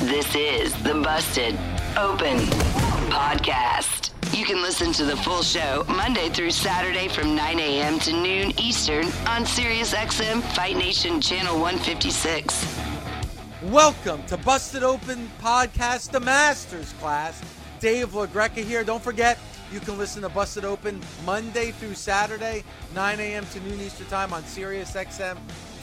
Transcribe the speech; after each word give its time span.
This 0.00 0.34
is 0.34 0.72
the 0.82 0.94
Busted 0.94 1.54
Open 1.96 2.38
Podcast. 3.08 4.10
You 4.36 4.44
can 4.44 4.60
listen 4.60 4.90
to 4.94 5.04
the 5.04 5.16
full 5.18 5.42
show 5.42 5.84
Monday 5.86 6.28
through 6.30 6.50
Saturday 6.50 7.06
from 7.08 7.36
9 7.36 7.60
a.m. 7.60 7.98
to 8.00 8.12
noon 8.12 8.58
Eastern 8.58 9.04
on 9.28 9.44
SiriusXM 9.44 10.42
Fight 10.54 10.76
Nation 10.76 11.20
Channel 11.20 11.54
156. 11.60 12.78
Welcome 13.64 14.24
to 14.24 14.36
Busted 14.38 14.82
Open 14.82 15.30
Podcast, 15.40 16.10
the 16.10 16.20
Masters 16.20 16.92
class. 16.94 17.40
Dave 17.78 18.12
LaGreca 18.12 18.64
here. 18.64 18.82
Don't 18.82 19.02
forget, 19.02 19.38
you 19.72 19.78
can 19.78 19.98
listen 19.98 20.22
to 20.22 20.28
Busted 20.30 20.64
Open 20.64 21.00
Monday 21.24 21.70
through 21.70 21.94
Saturday, 21.94 22.64
9 22.94 23.20
a.m. 23.20 23.46
to 23.46 23.60
noon 23.60 23.78
Eastern 23.78 24.06
Time 24.06 24.32
on 24.32 24.42
SiriusXM 24.42 25.36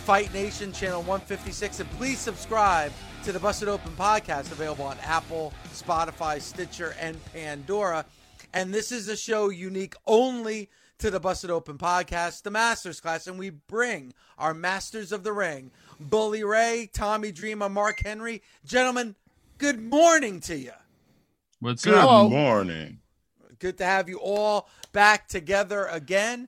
Fight 0.03 0.33
Nation 0.33 0.73
Channel 0.73 1.01
156. 1.03 1.79
And 1.79 1.89
please 1.91 2.19
subscribe 2.19 2.91
to 3.23 3.31
the 3.34 3.39
Busted 3.39 3.67
Open 3.67 3.92
podcast 3.92 4.52
available 4.52 4.86
on 4.86 4.98
Apple, 5.03 5.53
Spotify, 5.73 6.42
Stitcher, 6.42 6.95
and 7.00 7.17
Pandora. 7.34 8.06
And 8.53 8.73
this 8.73 8.92
is 8.92 9.08
a 9.08 9.17
show 9.17 9.50
unique 9.50 9.95
only 10.08 10.70
to 11.00 11.12
the 11.12 11.20
Busted 11.20 11.50
Open 11.52 11.78
podcast, 11.78 12.44
the 12.44 12.52
Masters 12.52 13.00
class, 13.00 13.28
and 13.28 13.38
we 13.38 13.50
bring 13.50 14.14
our 14.38 14.53
Masters 14.53 15.12
of 15.12 15.23
the 15.23 15.34
Ring, 15.34 15.72
Bully 16.00 16.44
Ray, 16.44 16.90
Tommy 16.92 17.31
Dreamer, 17.31 17.70
Mark 17.70 18.02
Henry. 18.03 18.42
Gentlemen, 18.66 19.16
good 19.58 19.81
morning 19.81 20.40
to 20.42 20.58
you. 20.58 20.72
What's 21.59 21.84
Good 21.84 21.95
up? 21.95 22.30
morning. 22.30 23.00
Good 23.59 23.78
to 23.80 23.86
have 23.86 24.08
you 24.08 24.17
all 24.20 24.70
back 24.94 25.28
together 25.28 25.86
again. 25.88 26.47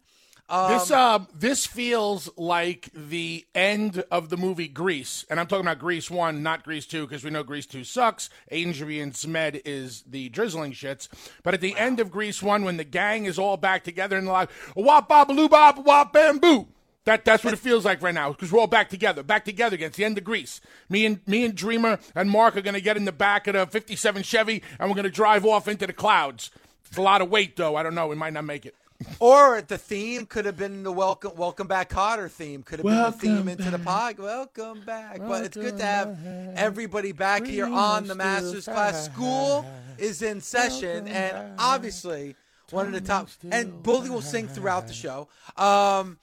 Um, 0.52 0.72
This 0.74 0.92
uh, 0.92 1.20
this 1.34 1.66
feels 1.66 2.30
like 2.38 2.90
the 2.94 3.46
end 3.56 4.04
of 4.12 4.30
the 4.30 4.36
movie 4.36 4.68
Grease, 4.68 5.26
and 5.30 5.40
I'm 5.40 5.48
talking 5.48 5.66
about 5.66 5.80
Grease 5.80 6.12
one, 6.12 6.44
not 6.44 6.64
Grease 6.64 6.86
two, 6.86 7.08
because 7.08 7.24
we 7.24 7.30
know 7.30 7.42
Grease 7.42 7.66
two 7.66 7.86
sucks. 7.86 8.30
Adrian 8.50 9.04
and 9.04 9.14
Zmed 9.14 9.62
is 9.64 10.04
the 10.04 10.28
drizzling 10.30 10.74
shits. 10.74 11.08
But 11.42 11.54
at 11.54 11.62
the 11.62 11.76
end 11.78 12.02
of 12.02 12.12
Grease 12.12 12.44
one, 12.44 12.66
when 12.66 12.76
the 12.76 12.84
gang 12.84 13.26
is 13.26 13.40
all 13.40 13.56
back 13.56 13.86
together 13.86 14.18
and 14.18 14.28
they're 14.28 14.34
like 14.34 14.50
wop 14.75 15.08
bop 15.08 15.30
loo 15.30 15.48
wop 15.48 16.12
bamboo. 16.14 16.68
That 17.06 17.25
that's 17.25 17.44
what 17.44 17.54
it 17.54 17.59
feels 17.59 17.84
like 17.84 18.02
right 18.04 18.14
now 18.14 18.31
because 18.31 18.52
we're 18.52 18.59
all 18.59 18.68
back 18.68 18.90
together, 18.90 19.24
back 19.24 19.44
together 19.46 19.75
again. 19.75 19.88
It's 19.88 19.98
the 19.98 20.06
end 20.06 20.18
of 20.18 20.24
Grease. 20.24 20.62
Me 20.90 21.06
and 21.06 21.20
me 21.25 21.46
and 21.46 21.56
Dreamer 21.56 21.98
and 22.14 22.30
Mark 22.30 22.56
are 22.58 22.62
gonna 22.62 22.81
get 22.81 22.98
in 22.98 23.06
the 23.06 23.12
back 23.12 23.48
of 23.48 23.54
the 23.54 23.66
'57 23.66 24.22
Chevy 24.22 24.62
and 24.80 24.90
we're 24.90 24.96
gonna 24.96 25.09
drive 25.09 25.46
off 25.46 25.68
into 25.68 25.88
the 25.88 25.94
clouds. 25.94 26.52
It's 26.86 26.98
a 26.98 27.02
lot 27.02 27.22
of 27.22 27.30
weight 27.30 27.56
though. 27.56 27.75
I 27.75 27.84
don't 27.84 27.96
know. 27.96 28.08
We 28.08 28.16
might 28.16 28.34
not 28.34 28.44
make 28.46 28.66
it. 28.66 28.75
Or 29.19 29.62
the 29.62 29.78
theme 29.78 30.25
could 30.25 30.45
have 30.45 30.57
been 30.57 30.84
the 30.84 30.91
welcome 30.91 31.34
welcome 31.35 31.67
back 31.67 31.89
Kotter 31.89 32.29
theme. 32.29 32.63
Could 32.63 32.79
have 32.79 32.85
been 32.85 32.95
the 32.95 33.12
theme 33.12 33.47
into 33.47 33.69
the 33.72 33.79
pod. 33.79 34.19
Welcome 34.19 34.81
back. 34.81 35.19
but 35.19 35.45
it's 35.45 35.57
good 35.57 35.78
to 35.78 35.85
have 35.85 36.17
everybody 36.56 37.12
back 37.12 37.45
here 37.45 37.67
on 37.67 38.07
the 38.07 38.16
Masters 38.16 38.66
class. 38.66 39.06
School 39.06 39.66
is 39.97 40.22
in 40.22 40.41
session 40.41 41.07
and 41.07 41.53
obviously 41.59 42.35
one 42.72 42.88
of 42.88 42.94
the 42.94 43.01
top 43.01 43.29
and 43.51 43.84
Bully 43.84 44.09
will 44.09 44.22
sing 44.22 44.47
throughout 44.47 44.88
the 44.88 44.94
show. 44.94 45.28
Um 45.57 46.18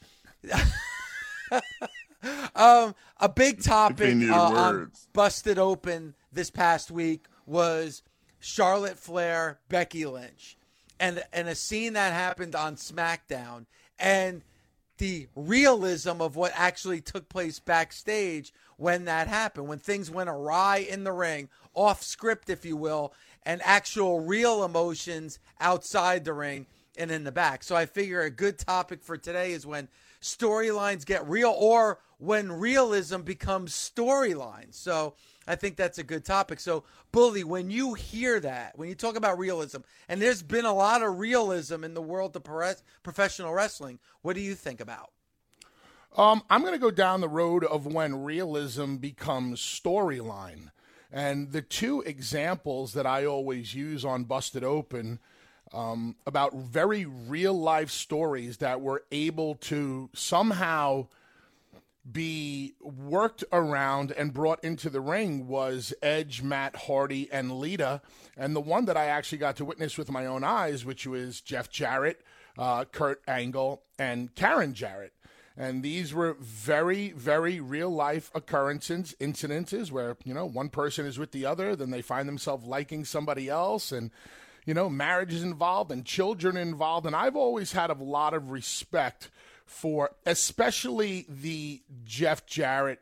um, 2.55 2.95
a 3.19 3.29
big 3.29 3.63
topic 3.63 4.17
uh, 4.29 4.35
on. 4.35 4.93
Busted 5.13 5.59
Open 5.59 6.15
this 6.33 6.51
past 6.51 6.91
week 6.91 7.27
was 7.47 8.03
Charlotte 8.41 8.99
Flair, 8.99 9.59
Becky 9.69 10.07
Lynch, 10.07 10.57
and 11.01 11.23
and 11.33 11.49
a 11.49 11.55
scene 11.55 11.95
that 11.95 12.13
happened 12.13 12.55
on 12.55 12.77
SmackDown, 12.77 13.67
and 13.99 14.43
the 14.99 15.29
realism 15.37 16.21
of 16.21 16.37
what 16.37 16.53
actually 16.55 17.01
took 17.01 17.29
place 17.29 17.59
backstage 17.59 18.53
when 18.77 19.05
that 19.07 19.29
happened, 19.29 19.69
when 19.69 19.79
things 19.79 20.11
went 20.11 20.29
awry 20.29 20.79
in 20.79 21.05
the 21.05 21.13
ring, 21.13 21.49
off 21.75 22.03
script, 22.03 22.51
if 22.51 22.65
you 22.65 22.77
will, 22.77 23.13
and 23.45 23.61
actual 23.65 24.21
real 24.21 24.65
emotions 24.65 25.39
outside 25.61 26.25
the 26.25 26.33
ring 26.33 26.67
and 26.99 27.11
in 27.11 27.25
the 27.25 27.33
back. 27.33 27.63
So 27.63 27.77
I 27.77 27.87
figure 27.87 28.21
a 28.23 28.31
good 28.31 28.59
topic 28.59 29.03
for 29.03 29.17
today 29.17 29.53
is 29.53 29.67
when 29.67 29.89
storylines 30.21 31.07
get 31.07 31.27
real 31.29 31.55
or 31.57 32.01
when 32.19 32.51
realism 32.51 33.21
becomes 33.21 33.73
storylines. 33.73 34.75
So 34.75 35.15
I 35.47 35.57
think 35.57 35.77
that's 35.77 35.99
a 35.99 36.05
good 36.05 36.25
topic. 36.25 36.61
So, 36.61 36.85
Bully, 37.11 37.43
when 37.43 37.71
you 37.71 37.95
hear 37.95 38.39
that, 38.41 38.77
when 38.77 38.89
you 38.89 38.95
talk 38.95 39.17
about 39.17 39.39
realism, 39.39 39.79
and 40.09 40.21
there's 40.21 40.43
been 40.43 40.67
a 40.67 40.75
lot 40.75 41.03
of 41.03 41.19
realism 41.19 41.85
in 41.85 41.95
the 41.95 42.03
world 42.03 42.37
of 42.37 42.45
professional 43.03 43.55
wrestling, 43.55 43.99
what 44.21 44.35
do 44.35 44.43
you 44.43 44.55
think 44.55 44.81
about? 44.81 45.11
Um, 46.17 46.43
I'm 46.51 46.61
going 46.61 46.75
to 46.75 46.79
go 46.79 46.91
down 46.91 47.21
the 47.21 47.29
road 47.29 47.65
of 47.65 47.87
when 47.87 48.25
realism 48.25 48.97
becomes 48.97 49.61
storyline. 49.61 50.71
And 51.11 51.53
the 51.53 51.63
two 51.63 52.03
examples 52.03 52.93
that 52.93 53.07
I 53.07 53.25
always 53.25 53.75
use 53.75 54.05
on 54.05 54.25
Busted 54.25 54.65
Open 54.65 55.19
um, 55.73 56.17
about 56.27 56.55
very 56.55 57.05
real 57.05 57.55
life 57.55 57.91
stories 57.91 58.59
that 58.59 58.81
were 58.81 59.05
able 59.11 59.55
to 59.57 60.11
somehow 60.15 61.07
be 62.11 62.75
worked 62.81 63.45
around 63.53 64.13
and 64.13 64.33
brought 64.33 64.63
into 64.65 64.89
the 64.89 65.01
ring 65.01 65.47
was 65.47 65.93
Edge, 66.03 66.43
Matt 66.43 66.75
Hardy, 66.75 67.29
and 67.31 67.59
Lita. 67.59 68.01
And 68.37 68.57
the 68.57 68.61
one 68.61 68.87
that 68.87 68.97
I 68.97 69.07
actually 69.07 69.39
got 69.39 69.57
to 69.57 69.65
witness 69.65 69.99
with 69.99 70.11
my 70.11 70.25
own 70.25 70.43
eyes, 70.43 70.85
which 70.85 71.07
was 71.07 71.41
Jeff 71.41 71.69
Jarrett, 71.71 72.23
uh, 72.57 72.85
Kurt 72.87 73.21
Angle, 73.29 73.83
and 73.99 74.35
Karen 74.35 74.75
Jarrett. 74.75 75.13
And 75.57 75.83
these 75.83 76.15
were 76.15 76.37
very, 76.41 77.11
very 77.11 77.61
real 77.61 77.91
life 77.91 78.31
occurrences, 78.33 79.17
incidences 79.21 79.91
where, 79.91 80.17
you 80.25 80.33
know, 80.33 80.47
one 80.47 80.69
person 80.69 81.05
is 81.05 81.19
with 81.19 81.33
the 81.33 81.45
other, 81.45 81.75
then 81.75 81.91
they 81.91 82.01
find 82.01 82.29
themselves 82.29 82.65
liking 82.65 83.05
somebody 83.05 83.49
else, 83.49 83.91
and, 83.91 84.13
you 84.69 84.75
know, 84.75 84.91
marriage 84.91 85.33
is 85.33 85.43
involved 85.43 85.91
and 85.91 86.05
children 86.05 86.59
involved. 86.59 87.07
And 87.07 87.17
I've 87.17 87.37
always 87.37 87.73
had 87.73 87.89
a 87.89 87.95
lot 87.95 88.35
of 88.35 88.51
respect 88.51 89.31
for, 89.65 90.11
especially 90.27 91.25
the 91.27 91.81
Jeff 92.05 92.45
Jarrett, 92.45 93.01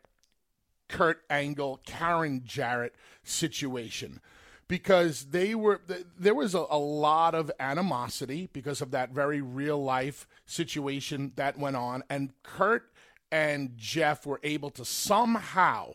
Kurt 0.88 1.24
Angle, 1.28 1.80
Karen 1.84 2.42
Jarrett 2.44 2.94
situation 3.24 4.20
because 4.68 5.26
they 5.26 5.56
were 5.56 5.80
there 6.16 6.36
was 6.36 6.54
a, 6.54 6.64
a, 6.70 6.78
lot 6.78 7.34
of 7.34 7.50
animosity 7.58 8.48
because 8.52 8.80
of 8.80 8.92
that 8.92 9.10
very 9.10 9.40
real 9.40 9.82
life 9.82 10.28
situation 10.44 11.32
that 11.34 11.58
went 11.58 11.74
on 11.74 12.04
and 12.08 12.32
Kurt 12.44 12.92
and 13.32 13.76
Jeff 13.76 14.24
were 14.24 14.40
able 14.44 14.70
to 14.70 14.84
somehow 14.84 15.94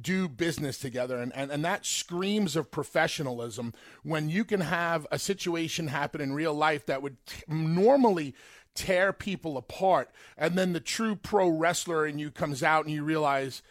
do 0.00 0.28
business 0.28 0.78
together 0.78 1.18
and, 1.18 1.34
and, 1.34 1.50
and 1.50 1.64
that 1.64 1.84
screams 1.84 2.56
of 2.56 2.70
professionalism 2.70 3.74
when 4.02 4.28
you 4.30 4.44
can 4.44 4.60
have 4.60 5.06
a 5.10 5.18
situation 5.18 5.88
happen 5.88 6.20
in 6.20 6.32
real 6.32 6.54
life 6.54 6.86
that 6.86 7.02
would 7.02 7.16
t- 7.26 7.42
normally 7.48 8.34
tear 8.74 9.12
people 9.12 9.58
apart 9.58 10.10
and 10.38 10.56
then 10.56 10.72
the 10.72 10.80
true 10.80 11.14
pro 11.14 11.48
wrestler 11.48 12.06
in 12.06 12.18
you 12.18 12.30
comes 12.30 12.62
out 12.62 12.86
and 12.86 12.94
you 12.94 13.04
realize 13.04 13.62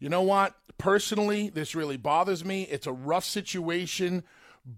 you 0.00 0.08
know 0.08 0.22
what? 0.22 0.54
Personally, 0.78 1.50
this 1.50 1.74
really 1.74 1.98
bothers 1.98 2.42
me. 2.42 2.62
It's 2.62 2.86
a 2.86 2.92
rough 2.92 3.24
situation, 3.24 4.24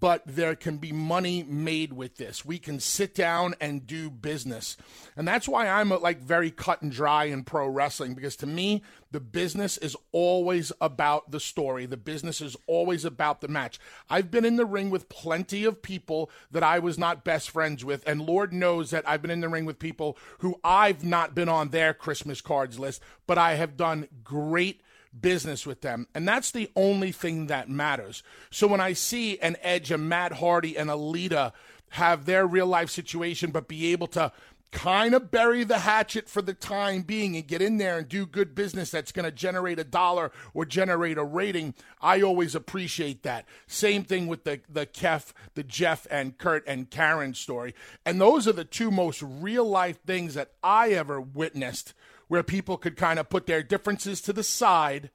but 0.01 0.23
there 0.27 0.55
can 0.55 0.79
be 0.79 0.93
money 0.93 1.43
made 1.43 1.93
with 1.93 2.17
this. 2.17 2.45
We 2.45 2.59
can 2.59 2.81
sit 2.81 3.15
down 3.15 3.55
and 3.61 3.87
do 3.87 4.11
business. 4.11 4.77
And 5.17 5.27
that's 5.27 5.49
why 5.49 5.69
I'm 5.69 5.93
uh, 5.93 5.99
like 5.99 6.21
very 6.21 6.51
cut 6.51 6.83
and 6.83 6.91
dry 6.91 7.25
in 7.25 7.45
pro 7.45 7.67
wrestling 7.67 8.15
because 8.15 8.37
to 8.37 8.47
me, 8.47 8.83
the 9.11 9.21
business 9.21 9.77
is 9.77 9.97
always 10.13 10.73
about 10.81 11.31
the 11.31 11.41
story. 11.41 11.85
The 11.85 11.99
business 11.99 12.41
is 12.41 12.57
always 12.67 13.05
about 13.05 13.41
the 13.41 13.49
match. 13.49 13.79
I've 14.09 14.31
been 14.31 14.45
in 14.45 14.57
the 14.57 14.65
ring 14.65 14.89
with 14.89 15.11
plenty 15.11 15.65
of 15.65 15.83
people 15.83 16.31
that 16.51 16.63
I 16.63 16.79
was 16.79 16.99
not 16.99 17.25
best 17.25 17.51
friends 17.51 17.85
with. 17.85 18.03
And 18.07 18.23
Lord 18.23 18.53
knows 18.53 18.91
that 18.91 19.07
I've 19.07 19.21
been 19.21 19.31
in 19.31 19.41
the 19.41 19.49
ring 19.49 19.67
with 19.67 19.79
people 19.79 20.17
who 20.39 20.59
I've 20.65 21.05
not 21.05 21.35
been 21.35 21.49
on 21.49 21.69
their 21.69 21.93
Christmas 21.93 22.41
cards 22.41 22.79
list, 22.79 23.03
but 23.27 23.37
I 23.37 23.55
have 23.55 23.77
done 23.77 24.09
great 24.25 24.81
business 25.19 25.67
with 25.67 25.81
them. 25.81 26.07
And 26.15 26.27
that's 26.27 26.51
the 26.51 26.71
only 26.77 27.13
thing 27.13 27.47
that 27.49 27.69
matters. 27.69 28.23
So 28.51 28.67
when 28.67 28.81
I 28.81 28.93
see 28.93 29.39
an 29.39 29.57
Edge, 29.63 29.91
a 29.91 29.99
Matt 29.99 30.35
Hardy, 30.35 30.77
and 30.77 30.91
a 30.91 30.97
Lita 30.97 31.53
have 31.91 32.25
their 32.25 32.47
real 32.47 32.67
life 32.67 32.91
situation, 32.91 33.51
but 33.51 33.69
be 33.69 33.93
able 33.93 34.07
to 34.09 34.33
kind 34.73 35.15
of 35.15 35.31
bury 35.31 35.65
the 35.65 35.81
hatchet 35.81 36.29
for 36.29 36.41
the 36.41 36.55
time 36.55 37.03
being 37.03 37.37
and 37.37 37.47
get 37.47 37.61
in 37.61 37.77
there 37.77 37.99
and 37.99 38.09
do 38.09 38.25
good 38.25 38.55
business 38.55 38.91
that's 38.91 39.13
going 39.13 39.25
to 39.25 39.31
generate 39.31 39.79
a 39.79 39.85
dollar 39.85 40.33
or 40.55 40.65
generate 40.65 41.19
a 41.19 41.25
rating. 41.25 41.75
I 42.01 42.23
always 42.23 42.55
appreciate 42.55 43.23
that. 43.23 43.45
Same 43.67 44.03
thing 44.03 44.27
with 44.27 44.45
the 44.45 44.61
the 44.69 44.87
Kef, 44.87 45.33
the 45.55 45.63
Jeff 45.63 46.07
and 46.11 46.37
Kurt 46.39 46.67
and 46.67 46.91
Karen 46.91 47.35
story. 47.35 47.75
And 48.07 48.21
those 48.21 48.49
are 48.49 48.53
the 48.53 48.65
two 48.65 48.91
most 48.91 49.23
real 49.23 49.69
life 49.69 50.03
things 50.07 50.35
that 50.35 50.53
I 50.63 50.91
ever 50.91 51.21
witnessed 51.21 51.93
where 52.33 52.43
people 52.43 52.79
could 52.79 52.97
kind 52.97 53.19
of 53.19 53.29
put 53.29 53.45
their 53.45 53.63
differences 53.63 54.23
to 54.23 54.33
the 54.33 54.43
side 54.43 55.11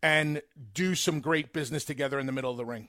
and 0.00 0.40
do 0.74 0.94
some 0.94 1.18
great 1.18 1.52
business 1.52 1.84
together 1.84 2.20
in 2.20 2.26
the 2.26 2.30
middle 2.30 2.52
of 2.52 2.56
the 2.56 2.64
ring. 2.64 2.86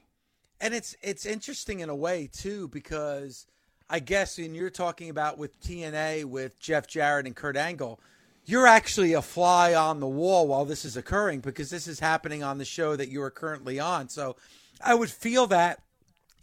And 0.62 0.75
it's 0.75 0.95
it's 1.01 1.25
interesting 1.25 1.80
in 1.80 1.89
a 1.89 1.95
way 1.95 2.30
too 2.31 2.68
because 2.68 3.48
I 3.89 3.98
guess 3.98 4.38
when 4.38 4.54
you're 4.54 4.69
talking 4.69 5.09
about 5.09 5.39
with 5.39 5.59
TNA 5.59 6.25
with 6.25 6.59
Jeff 6.59 6.86
Jarrett 6.86 7.25
and 7.25 7.36
Kurt 7.36 7.57
Angle, 7.57 8.00
you're 8.45 8.68
actually 8.68 9.13
a 9.13 9.24
fly 9.24 9.74
on 9.74 10.01
the 10.01 10.07
wall 10.07 10.48
while 10.48 10.65
this 10.65 10.86
is 10.86 10.95
occurring 10.95 11.39
because 11.39 11.71
this 11.71 11.88
is 11.88 12.00
happening 12.00 12.44
on 12.44 12.60
the 12.60 12.65
show 12.65 12.95
that 12.95 13.10
you 13.10 13.24
are 13.24 13.31
currently 13.31 13.80
on. 13.80 14.07
So 14.07 14.36
I 14.80 14.94
would 14.94 15.10
feel 15.10 15.48
that 15.48 15.81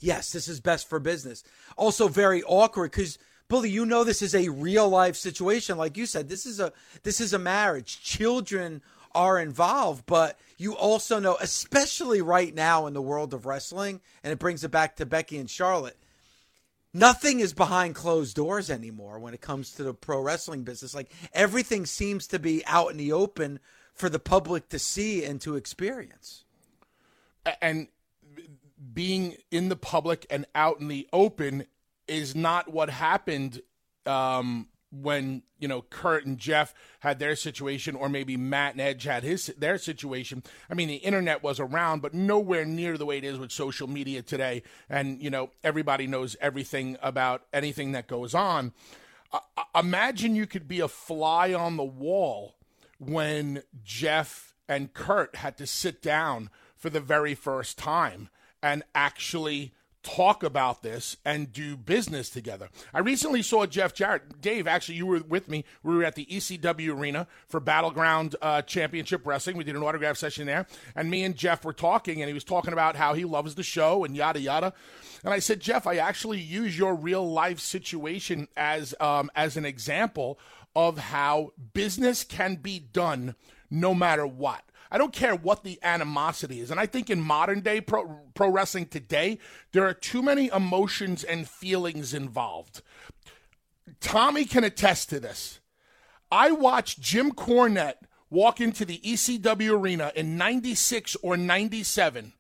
yes, 0.00 0.32
this 0.32 0.48
is 0.48 0.58
best 0.58 0.88
for 0.88 0.98
business. 0.98 1.44
Also 1.76 2.08
very 2.08 2.42
awkward 2.42 2.90
because 2.90 3.20
Bully, 3.48 3.70
you 3.70 3.84
know 3.84 4.04
this 4.04 4.22
is 4.22 4.34
a 4.34 4.48
real 4.48 4.88
life 4.88 5.16
situation. 5.16 5.76
Like 5.76 5.96
you 5.96 6.06
said, 6.06 6.28
this 6.28 6.46
is 6.46 6.60
a 6.60 6.72
this 7.02 7.20
is 7.20 7.32
a 7.32 7.38
marriage. 7.38 8.00
Children 8.02 8.82
are 9.14 9.38
involved, 9.38 10.04
but 10.06 10.38
you 10.56 10.74
also 10.76 11.18
know, 11.18 11.36
especially 11.40 12.20
right 12.20 12.54
now 12.54 12.86
in 12.86 12.94
the 12.94 13.02
world 13.02 13.34
of 13.34 13.46
wrestling, 13.46 14.00
and 14.22 14.32
it 14.32 14.38
brings 14.38 14.64
it 14.64 14.70
back 14.70 14.96
to 14.96 15.06
Becky 15.06 15.38
and 15.38 15.48
Charlotte. 15.48 15.96
Nothing 16.92 17.40
is 17.40 17.52
behind 17.52 17.96
closed 17.96 18.36
doors 18.36 18.70
anymore 18.70 19.18
when 19.18 19.34
it 19.34 19.40
comes 19.40 19.72
to 19.72 19.82
the 19.82 19.92
pro 19.92 20.20
wrestling 20.20 20.62
business. 20.62 20.94
Like 20.94 21.10
everything 21.32 21.86
seems 21.86 22.28
to 22.28 22.38
be 22.38 22.64
out 22.66 22.92
in 22.92 22.96
the 22.96 23.12
open 23.12 23.58
for 23.94 24.08
the 24.08 24.20
public 24.20 24.68
to 24.68 24.78
see 24.78 25.24
and 25.24 25.40
to 25.40 25.56
experience. 25.56 26.44
And 27.60 27.88
being 28.92 29.36
in 29.50 29.68
the 29.68 29.76
public 29.76 30.24
and 30.30 30.46
out 30.54 30.80
in 30.80 30.86
the 30.86 31.08
open 31.12 31.66
is 32.08 32.34
not 32.34 32.72
what 32.72 32.90
happened 32.90 33.60
um, 34.06 34.68
when 34.90 35.42
you 35.58 35.68
know 35.68 35.82
Kurt 35.82 36.26
and 36.26 36.38
Jeff 36.38 36.74
had 37.00 37.18
their 37.18 37.36
situation, 37.36 37.96
or 37.96 38.08
maybe 38.08 38.36
Matt 38.36 38.72
and 38.72 38.80
Edge 38.80 39.04
had 39.04 39.22
his 39.22 39.46
their 39.58 39.78
situation. 39.78 40.42
I 40.70 40.74
mean, 40.74 40.88
the 40.88 40.96
internet 40.96 41.42
was 41.42 41.58
around, 41.60 42.02
but 42.02 42.14
nowhere 42.14 42.64
near 42.64 42.96
the 42.96 43.06
way 43.06 43.18
it 43.18 43.24
is 43.24 43.38
with 43.38 43.52
social 43.52 43.88
media 43.88 44.22
today. 44.22 44.62
And 44.88 45.22
you 45.22 45.30
know, 45.30 45.50
everybody 45.62 46.06
knows 46.06 46.36
everything 46.40 46.96
about 47.02 47.42
anything 47.52 47.92
that 47.92 48.06
goes 48.06 48.34
on. 48.34 48.72
Uh, 49.32 49.40
imagine 49.74 50.36
you 50.36 50.46
could 50.46 50.68
be 50.68 50.80
a 50.80 50.88
fly 50.88 51.52
on 51.52 51.76
the 51.76 51.84
wall 51.84 52.54
when 52.98 53.62
Jeff 53.82 54.54
and 54.68 54.92
Kurt 54.92 55.36
had 55.36 55.56
to 55.58 55.66
sit 55.66 56.00
down 56.00 56.50
for 56.76 56.90
the 56.90 57.00
very 57.00 57.34
first 57.34 57.76
time 57.76 58.28
and 58.62 58.82
actually 58.94 59.74
talk 60.04 60.42
about 60.42 60.82
this 60.82 61.16
and 61.24 61.52
do 61.52 61.76
business 61.76 62.30
together. 62.30 62.68
I 62.92 63.00
recently 63.00 63.42
saw 63.42 63.66
Jeff 63.66 63.94
Jarrett. 63.94 64.40
Dave, 64.40 64.68
actually, 64.68 64.96
you 64.96 65.06
were 65.06 65.20
with 65.20 65.48
me. 65.48 65.64
We 65.82 65.96
were 65.96 66.04
at 66.04 66.14
the 66.14 66.26
ECW 66.26 66.96
arena 66.96 67.26
for 67.48 67.58
Battleground 67.58 68.36
uh, 68.40 68.62
Championship 68.62 69.26
Wrestling. 69.26 69.56
We 69.56 69.64
did 69.64 69.74
an 69.74 69.82
autograph 69.82 70.16
session 70.16 70.46
there, 70.46 70.66
and 70.94 71.10
me 71.10 71.24
and 71.24 71.34
Jeff 71.34 71.64
were 71.64 71.72
talking, 71.72 72.20
and 72.20 72.28
he 72.28 72.34
was 72.34 72.44
talking 72.44 72.72
about 72.72 72.96
how 72.96 73.14
he 73.14 73.24
loves 73.24 73.54
the 73.54 73.62
show 73.62 74.04
and 74.04 74.14
yada 74.14 74.40
yada. 74.40 74.72
And 75.24 75.32
I 75.32 75.38
said, 75.38 75.60
Jeff, 75.60 75.86
I 75.86 75.96
actually 75.96 76.40
use 76.40 76.78
your 76.78 76.94
real 76.94 77.28
life 77.28 77.58
situation 77.58 78.46
as 78.56 78.94
um, 79.00 79.30
as 79.34 79.56
an 79.56 79.64
example 79.64 80.38
of 80.76 80.98
how 80.98 81.52
business 81.72 82.24
can 82.24 82.56
be 82.56 82.78
done 82.78 83.34
no 83.70 83.94
matter 83.94 84.26
what. 84.26 84.62
I 84.90 84.98
don't 84.98 85.12
care 85.12 85.34
what 85.34 85.64
the 85.64 85.78
animosity 85.82 86.60
is. 86.60 86.70
And 86.70 86.78
I 86.78 86.86
think 86.86 87.10
in 87.10 87.20
modern 87.20 87.60
day 87.60 87.80
pro, 87.80 88.20
pro 88.34 88.48
wrestling 88.48 88.86
today, 88.86 89.38
there 89.72 89.86
are 89.86 89.94
too 89.94 90.22
many 90.22 90.48
emotions 90.48 91.24
and 91.24 91.48
feelings 91.48 92.14
involved. 92.14 92.82
Tommy 94.00 94.44
can 94.44 94.64
attest 94.64 95.10
to 95.10 95.20
this. 95.20 95.60
I 96.30 96.50
watched 96.50 97.00
Jim 97.00 97.32
Cornette 97.32 98.06
walk 98.30 98.60
into 98.60 98.84
the 98.84 98.98
ECW 98.98 99.78
arena 99.78 100.12
in 100.14 100.36
96 100.36 101.16
or 101.22 101.36
97. 101.36 102.32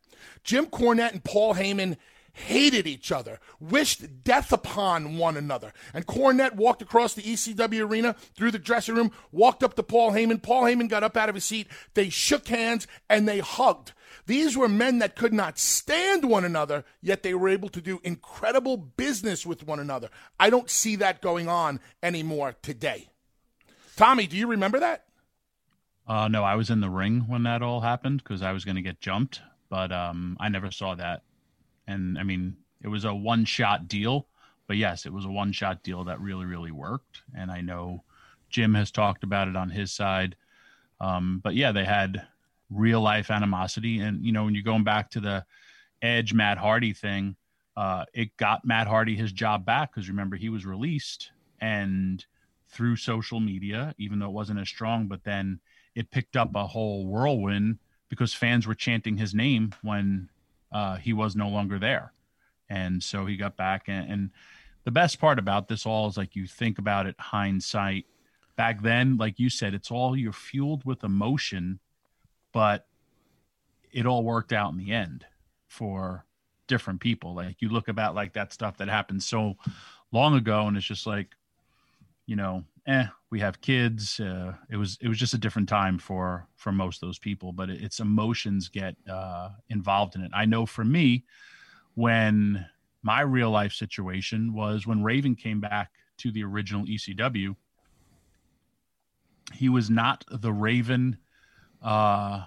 Jim 0.42 0.66
Cornette 0.66 1.12
and 1.12 1.24
Paul 1.24 1.54
Heyman 1.54 1.96
hated 2.34 2.86
each 2.86 3.10
other, 3.10 3.40
wished 3.58 4.24
death 4.24 4.52
upon 4.52 5.16
one 5.16 5.36
another. 5.36 5.72
And 5.94 6.06
Cornette 6.06 6.56
walked 6.56 6.82
across 6.82 7.14
the 7.14 7.22
ECW 7.22 7.88
arena 7.88 8.14
through 8.36 8.50
the 8.50 8.58
dressing 8.58 8.96
room, 8.96 9.12
walked 9.32 9.62
up 9.62 9.74
to 9.74 9.82
Paul 9.82 10.12
Heyman. 10.12 10.42
Paul 10.42 10.64
Heyman 10.64 10.88
got 10.88 11.04
up 11.04 11.16
out 11.16 11.28
of 11.28 11.36
his 11.36 11.44
seat. 11.44 11.68
They 11.94 12.10
shook 12.10 12.48
hands 12.48 12.86
and 13.08 13.26
they 13.26 13.38
hugged. 13.38 13.92
These 14.26 14.56
were 14.56 14.68
men 14.68 14.98
that 14.98 15.16
could 15.16 15.32
not 15.32 15.58
stand 15.58 16.24
one 16.24 16.44
another, 16.44 16.84
yet 17.00 17.22
they 17.22 17.34
were 17.34 17.48
able 17.48 17.68
to 17.70 17.80
do 17.80 18.00
incredible 18.02 18.76
business 18.76 19.46
with 19.46 19.66
one 19.66 19.78
another. 19.80 20.10
I 20.38 20.50
don't 20.50 20.70
see 20.70 20.96
that 20.96 21.22
going 21.22 21.48
on 21.48 21.80
anymore 22.02 22.56
today. 22.62 23.10
Tommy, 23.96 24.26
do 24.26 24.36
you 24.36 24.48
remember 24.48 24.80
that? 24.80 25.04
Uh, 26.06 26.28
no, 26.28 26.42
I 26.42 26.56
was 26.56 26.68
in 26.68 26.80
the 26.80 26.90
ring 26.90 27.24
when 27.28 27.44
that 27.44 27.62
all 27.62 27.80
happened 27.80 28.22
because 28.22 28.42
I 28.42 28.52
was 28.52 28.64
going 28.64 28.76
to 28.76 28.82
get 28.82 29.00
jumped, 29.00 29.40
but 29.70 29.92
um, 29.92 30.36
I 30.40 30.48
never 30.48 30.70
saw 30.70 30.94
that 30.96 31.22
and 31.86 32.18
I 32.18 32.22
mean, 32.22 32.56
it 32.82 32.88
was 32.88 33.04
a 33.04 33.14
one 33.14 33.44
shot 33.44 33.88
deal, 33.88 34.26
but 34.66 34.76
yes, 34.76 35.06
it 35.06 35.12
was 35.12 35.24
a 35.24 35.30
one 35.30 35.52
shot 35.52 35.82
deal 35.82 36.04
that 36.04 36.20
really, 36.20 36.44
really 36.44 36.70
worked. 36.70 37.22
And 37.36 37.50
I 37.50 37.60
know 37.60 38.04
Jim 38.50 38.74
has 38.74 38.90
talked 38.90 39.24
about 39.24 39.48
it 39.48 39.56
on 39.56 39.70
his 39.70 39.92
side. 39.92 40.36
Um, 41.00 41.40
but 41.42 41.54
yeah, 41.54 41.72
they 41.72 41.84
had 41.84 42.26
real 42.70 43.00
life 43.00 43.30
animosity. 43.30 44.00
And, 44.00 44.24
you 44.24 44.32
know, 44.32 44.44
when 44.44 44.54
you're 44.54 44.62
going 44.62 44.84
back 44.84 45.10
to 45.10 45.20
the 45.20 45.44
Edge 46.02 46.32
Matt 46.32 46.58
Hardy 46.58 46.92
thing, 46.92 47.36
uh, 47.76 48.04
it 48.14 48.36
got 48.36 48.64
Matt 48.64 48.86
Hardy 48.86 49.16
his 49.16 49.32
job 49.32 49.64
back 49.64 49.92
because 49.92 50.08
remember, 50.08 50.36
he 50.36 50.48
was 50.48 50.64
released 50.64 51.32
and 51.60 52.24
through 52.68 52.96
social 52.96 53.40
media, 53.40 53.94
even 53.98 54.18
though 54.18 54.26
it 54.26 54.32
wasn't 54.32 54.60
as 54.60 54.68
strong, 54.68 55.06
but 55.06 55.24
then 55.24 55.60
it 55.94 56.10
picked 56.10 56.36
up 56.36 56.54
a 56.54 56.66
whole 56.66 57.06
whirlwind 57.06 57.78
because 58.08 58.34
fans 58.34 58.66
were 58.66 58.74
chanting 58.74 59.16
his 59.16 59.34
name 59.34 59.74
when 59.82 60.28
uh, 60.74 60.96
he 60.96 61.12
was 61.12 61.36
no 61.36 61.48
longer 61.48 61.78
there. 61.78 62.12
And 62.68 63.02
so 63.02 63.24
he 63.24 63.36
got 63.36 63.56
back. 63.56 63.84
And, 63.86 64.10
and 64.10 64.30
the 64.82 64.90
best 64.90 65.20
part 65.20 65.38
about 65.38 65.68
this 65.68 65.86
all 65.86 66.08
is 66.08 66.16
like 66.16 66.36
you 66.36 66.46
think 66.46 66.78
about 66.78 67.06
it, 67.06 67.14
hindsight. 67.18 68.06
Back 68.56 68.82
then, 68.82 69.16
like 69.16 69.38
you 69.38 69.48
said, 69.48 69.72
it's 69.72 69.90
all 69.90 70.16
you're 70.16 70.32
fueled 70.32 70.84
with 70.84 71.04
emotion, 71.04 71.78
but 72.52 72.86
it 73.92 74.04
all 74.04 74.24
worked 74.24 74.52
out 74.52 74.72
in 74.72 74.78
the 74.78 74.92
end 74.92 75.24
for 75.68 76.24
different 76.66 77.00
people. 77.00 77.34
Like 77.34 77.62
you 77.62 77.68
look 77.68 77.88
about 77.88 78.14
like 78.14 78.32
that 78.32 78.52
stuff 78.52 78.76
that 78.78 78.88
happened 78.88 79.22
so 79.22 79.56
long 80.12 80.34
ago, 80.34 80.66
and 80.66 80.76
it's 80.76 80.86
just 80.86 81.06
like, 81.06 81.28
you 82.26 82.36
know, 82.36 82.64
eh, 82.86 83.06
we 83.30 83.40
have 83.40 83.60
kids. 83.60 84.20
Uh, 84.20 84.54
it 84.70 84.76
was 84.76 84.98
it 85.00 85.08
was 85.08 85.18
just 85.18 85.34
a 85.34 85.38
different 85.38 85.68
time 85.68 85.98
for 85.98 86.46
for 86.56 86.72
most 86.72 87.02
of 87.02 87.08
those 87.08 87.18
people, 87.18 87.52
but 87.52 87.70
it, 87.70 87.82
its 87.82 88.00
emotions 88.00 88.68
get 88.68 88.96
uh, 89.10 89.50
involved 89.68 90.14
in 90.14 90.22
it. 90.22 90.30
I 90.34 90.44
know 90.44 90.66
for 90.66 90.84
me, 90.84 91.24
when 91.94 92.64
my 93.02 93.20
real 93.20 93.50
life 93.50 93.72
situation 93.72 94.52
was 94.52 94.86
when 94.86 95.02
Raven 95.02 95.34
came 95.34 95.60
back 95.60 95.90
to 96.18 96.30
the 96.30 96.44
original 96.44 96.84
ECW, 96.84 97.56
he 99.52 99.68
was 99.68 99.90
not 99.90 100.24
the 100.30 100.52
Raven 100.52 101.18
uh, 101.82 102.44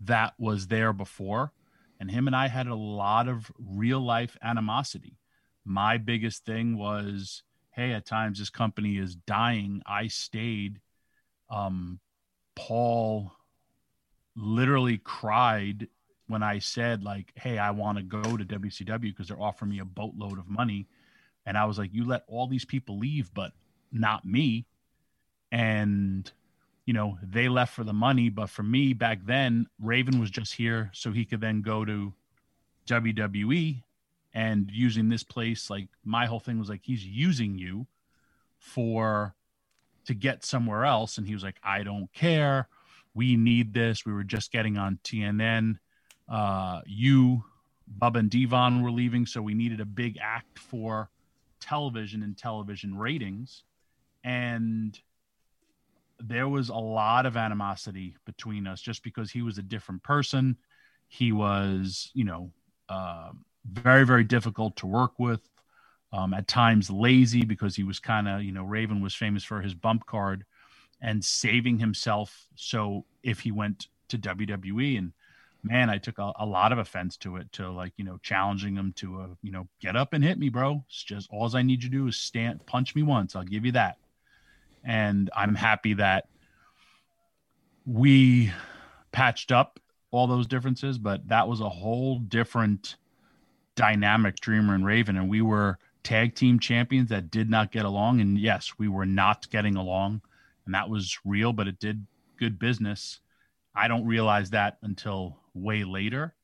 that 0.00 0.34
was 0.38 0.66
there 0.66 0.92
before, 0.92 1.52
and 2.00 2.10
him 2.10 2.26
and 2.26 2.34
I 2.34 2.48
had 2.48 2.66
a 2.66 2.74
lot 2.74 3.28
of 3.28 3.50
real 3.58 4.00
life 4.00 4.36
animosity. 4.42 5.18
My 5.64 5.98
biggest 5.98 6.44
thing 6.44 6.76
was 6.76 7.44
hey, 7.72 7.92
at 7.92 8.06
times 8.06 8.38
this 8.38 8.50
company 8.50 8.98
is 8.98 9.14
dying. 9.14 9.82
I 9.86 10.06
stayed. 10.08 10.80
Um, 11.50 11.98
Paul 12.54 13.32
literally 14.36 14.98
cried 14.98 15.88
when 16.28 16.42
I 16.42 16.58
said 16.58 17.02
like, 17.02 17.32
"Hey, 17.34 17.58
I 17.58 17.70
want 17.70 17.98
to 17.98 18.04
go 18.04 18.36
to 18.36 18.44
WCW 18.44 19.00
because 19.00 19.28
they're 19.28 19.40
offering 19.40 19.70
me 19.70 19.80
a 19.80 19.84
boatload 19.84 20.38
of 20.38 20.48
money," 20.48 20.86
and 21.46 21.58
I 21.58 21.64
was 21.64 21.78
like, 21.78 21.92
"You 21.92 22.04
let 22.04 22.24
all 22.28 22.46
these 22.46 22.64
people 22.64 22.98
leave, 22.98 23.32
but 23.34 23.52
not 23.90 24.24
me," 24.24 24.66
and 25.50 26.30
you 26.86 26.94
know 26.94 27.18
they 27.22 27.48
left 27.48 27.74
for 27.74 27.84
the 27.84 27.92
money, 27.92 28.28
but 28.28 28.50
for 28.50 28.62
me 28.62 28.92
back 28.92 29.24
then, 29.24 29.66
Raven 29.80 30.20
was 30.20 30.30
just 30.30 30.54
here 30.54 30.90
so 30.94 31.12
he 31.12 31.24
could 31.24 31.40
then 31.40 31.62
go 31.62 31.84
to 31.84 32.12
WWE 32.86 33.82
and 34.34 34.70
using 34.72 35.08
this 35.08 35.22
place 35.22 35.68
like 35.68 35.88
my 36.04 36.26
whole 36.26 36.40
thing 36.40 36.58
was 36.58 36.68
like 36.68 36.82
he's 36.82 37.04
using 37.04 37.58
you 37.58 37.86
for 38.58 39.34
to 40.04 40.14
get 40.14 40.44
somewhere 40.44 40.84
else. 40.84 41.18
And 41.18 41.26
he 41.26 41.34
was 41.34 41.42
like 41.42 41.56
i 41.62 41.82
don't 41.82 42.12
care. 42.12 42.68
We 43.14 43.36
need 43.36 43.74
this. 43.74 44.06
We 44.06 44.12
were 44.12 44.24
just 44.24 44.52
getting 44.52 44.78
on 44.78 44.98
tnn 45.04 45.78
uh 46.28 46.80
you 46.86 47.44
bub 47.86 48.16
and 48.16 48.30
D-Von 48.30 48.80
were 48.82 48.92
leaving 48.92 49.26
so 49.26 49.42
we 49.42 49.54
needed 49.54 49.80
a 49.80 49.84
big 49.84 50.16
act 50.22 50.58
for 50.58 51.10
television 51.60 52.22
and 52.22 52.36
television 52.36 52.96
ratings. 52.96 53.64
And 54.24 54.98
there 56.20 56.48
was 56.48 56.68
a 56.68 56.74
lot 56.74 57.26
of 57.26 57.36
animosity 57.36 58.16
between 58.24 58.66
us 58.66 58.80
just 58.80 59.02
because 59.02 59.30
he 59.30 59.42
was 59.42 59.58
a 59.58 59.62
different 59.62 60.02
person. 60.02 60.56
He 61.08 61.32
was 61.32 62.10
you 62.14 62.24
know 62.24 62.50
uh, 62.88 63.32
very 63.70 64.04
very 64.04 64.24
difficult 64.24 64.76
to 64.76 64.86
work 64.86 65.18
with 65.18 65.48
um, 66.12 66.34
at 66.34 66.46
times 66.46 66.90
lazy 66.90 67.44
because 67.44 67.74
he 67.74 67.84
was 67.84 67.98
kind 67.98 68.28
of 68.28 68.42
you 68.42 68.52
know 68.52 68.64
raven 68.64 69.00
was 69.00 69.14
famous 69.14 69.44
for 69.44 69.60
his 69.60 69.74
bump 69.74 70.06
card 70.06 70.44
and 71.00 71.24
saving 71.24 71.78
himself. 71.78 72.46
So 72.54 73.04
if 73.22 73.40
he 73.40 73.50
went 73.50 73.88
to 74.08 74.18
wwe 74.18 74.98
and 74.98 75.12
man 75.62 75.88
i 75.88 75.96
took 75.96 76.18
a, 76.18 76.32
a 76.38 76.44
lot 76.44 76.70
of 76.70 76.76
offense 76.78 77.16
to 77.16 77.36
it 77.36 77.50
to 77.52 77.70
like 77.70 77.92
you 77.96 78.04
know 78.04 78.18
challenging 78.22 78.74
him 78.76 78.92
to 78.94 79.20
a 79.20 79.28
you 79.42 79.50
know 79.50 79.66
get 79.80 79.96
up 79.96 80.12
and 80.12 80.22
hit 80.22 80.38
me 80.38 80.48
bro. 80.48 80.84
It's 80.88 81.02
just 81.02 81.30
all 81.30 81.56
i 81.56 81.62
need 81.62 81.82
you 81.82 81.88
to 81.88 81.96
do 81.96 82.06
is 82.08 82.16
stand 82.16 82.64
punch 82.66 82.94
me 82.94 83.02
once. 83.02 83.34
I'll 83.34 83.42
give 83.42 83.64
you 83.64 83.72
that. 83.72 83.96
And 84.84 85.30
i'm 85.34 85.54
happy 85.54 85.94
that 85.94 86.28
we 87.86 88.52
patched 89.12 89.50
up 89.50 89.80
all 90.10 90.26
those 90.26 90.46
differences 90.46 90.98
but 90.98 91.26
that 91.28 91.48
was 91.48 91.60
a 91.60 91.68
whole 91.68 92.18
different 92.18 92.96
dynamic 93.74 94.36
Dreamer 94.40 94.74
and 94.74 94.84
Raven, 94.84 95.16
and 95.16 95.28
we 95.28 95.42
were 95.42 95.78
tag 96.02 96.34
team 96.34 96.58
champions 96.58 97.08
that 97.10 97.30
did 97.30 97.48
not 97.48 97.72
get 97.72 97.84
along. 97.84 98.20
And 98.20 98.38
yes, 98.38 98.72
we 98.78 98.88
were 98.88 99.06
not 99.06 99.48
getting 99.50 99.76
along, 99.76 100.22
and 100.66 100.74
that 100.74 100.88
was 100.88 101.18
real, 101.24 101.52
but 101.52 101.68
it 101.68 101.78
did 101.78 102.06
good 102.38 102.58
business. 102.58 103.20
I 103.74 103.88
don't 103.88 104.06
realize 104.06 104.50
that 104.50 104.78
until 104.82 105.38
way 105.54 105.84
later. 105.84 106.34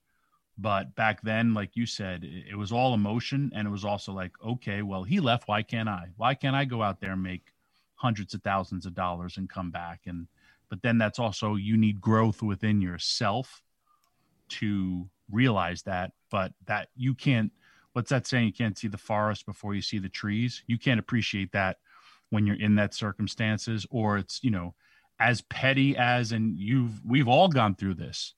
But 0.56 0.94
back 0.96 1.22
then, 1.22 1.54
like 1.54 1.76
you 1.76 1.86
said, 1.86 2.24
it, 2.24 2.56
was 2.56 2.72
all 2.72 2.92
emotion. 2.92 3.52
And 3.54 3.68
it 3.68 3.70
was 3.70 3.84
also 3.84 4.12
like, 4.12 4.32
okay, 4.44 4.82
well, 4.82 5.04
he 5.04 5.20
left. 5.20 5.46
Why 5.46 5.62
can't 5.62 5.88
I? 5.88 6.06
Why 6.16 6.34
can't 6.34 6.56
I 6.56 6.64
go 6.64 6.82
out 6.82 7.00
there 7.00 7.12
and 7.12 7.22
make 7.22 7.52
hundreds 7.94 8.34
of 8.34 8.42
thousands 8.42 8.84
of 8.84 8.94
dollars 8.94 9.36
and 9.36 9.48
come 9.48 9.70
back? 9.70 10.00
And, 10.06 10.26
but 10.68 10.82
then 10.82 10.98
that's 10.98 11.20
also, 11.20 11.54
you 11.54 11.76
need 11.76 12.00
growth 12.00 12.42
within 12.42 12.80
yourself 12.80 13.62
to 14.48 15.08
realize 15.30 15.82
that, 15.82 16.12
but 16.30 16.52
that 16.66 16.88
you 16.96 17.14
can't. 17.14 17.52
What's 17.92 18.10
that 18.10 18.26
saying? 18.26 18.46
You 18.46 18.52
can't 18.52 18.78
see 18.78 18.88
the 18.88 18.98
forest 18.98 19.46
before 19.46 19.74
you 19.74 19.82
see 19.82 19.98
the 19.98 20.08
trees. 20.08 20.62
You 20.66 20.78
can't 20.78 21.00
appreciate 21.00 21.52
that 21.52 21.78
when 22.30 22.46
you're 22.46 22.60
in 22.60 22.76
that 22.76 22.94
circumstances, 22.94 23.86
or 23.90 24.18
it's 24.18 24.40
you 24.42 24.50
know, 24.50 24.74
as 25.18 25.40
petty 25.42 25.96
as 25.96 26.32
and 26.32 26.56
you've 26.56 27.04
we've 27.04 27.28
all 27.28 27.48
gone 27.48 27.74
through 27.74 27.94
this. 27.94 28.34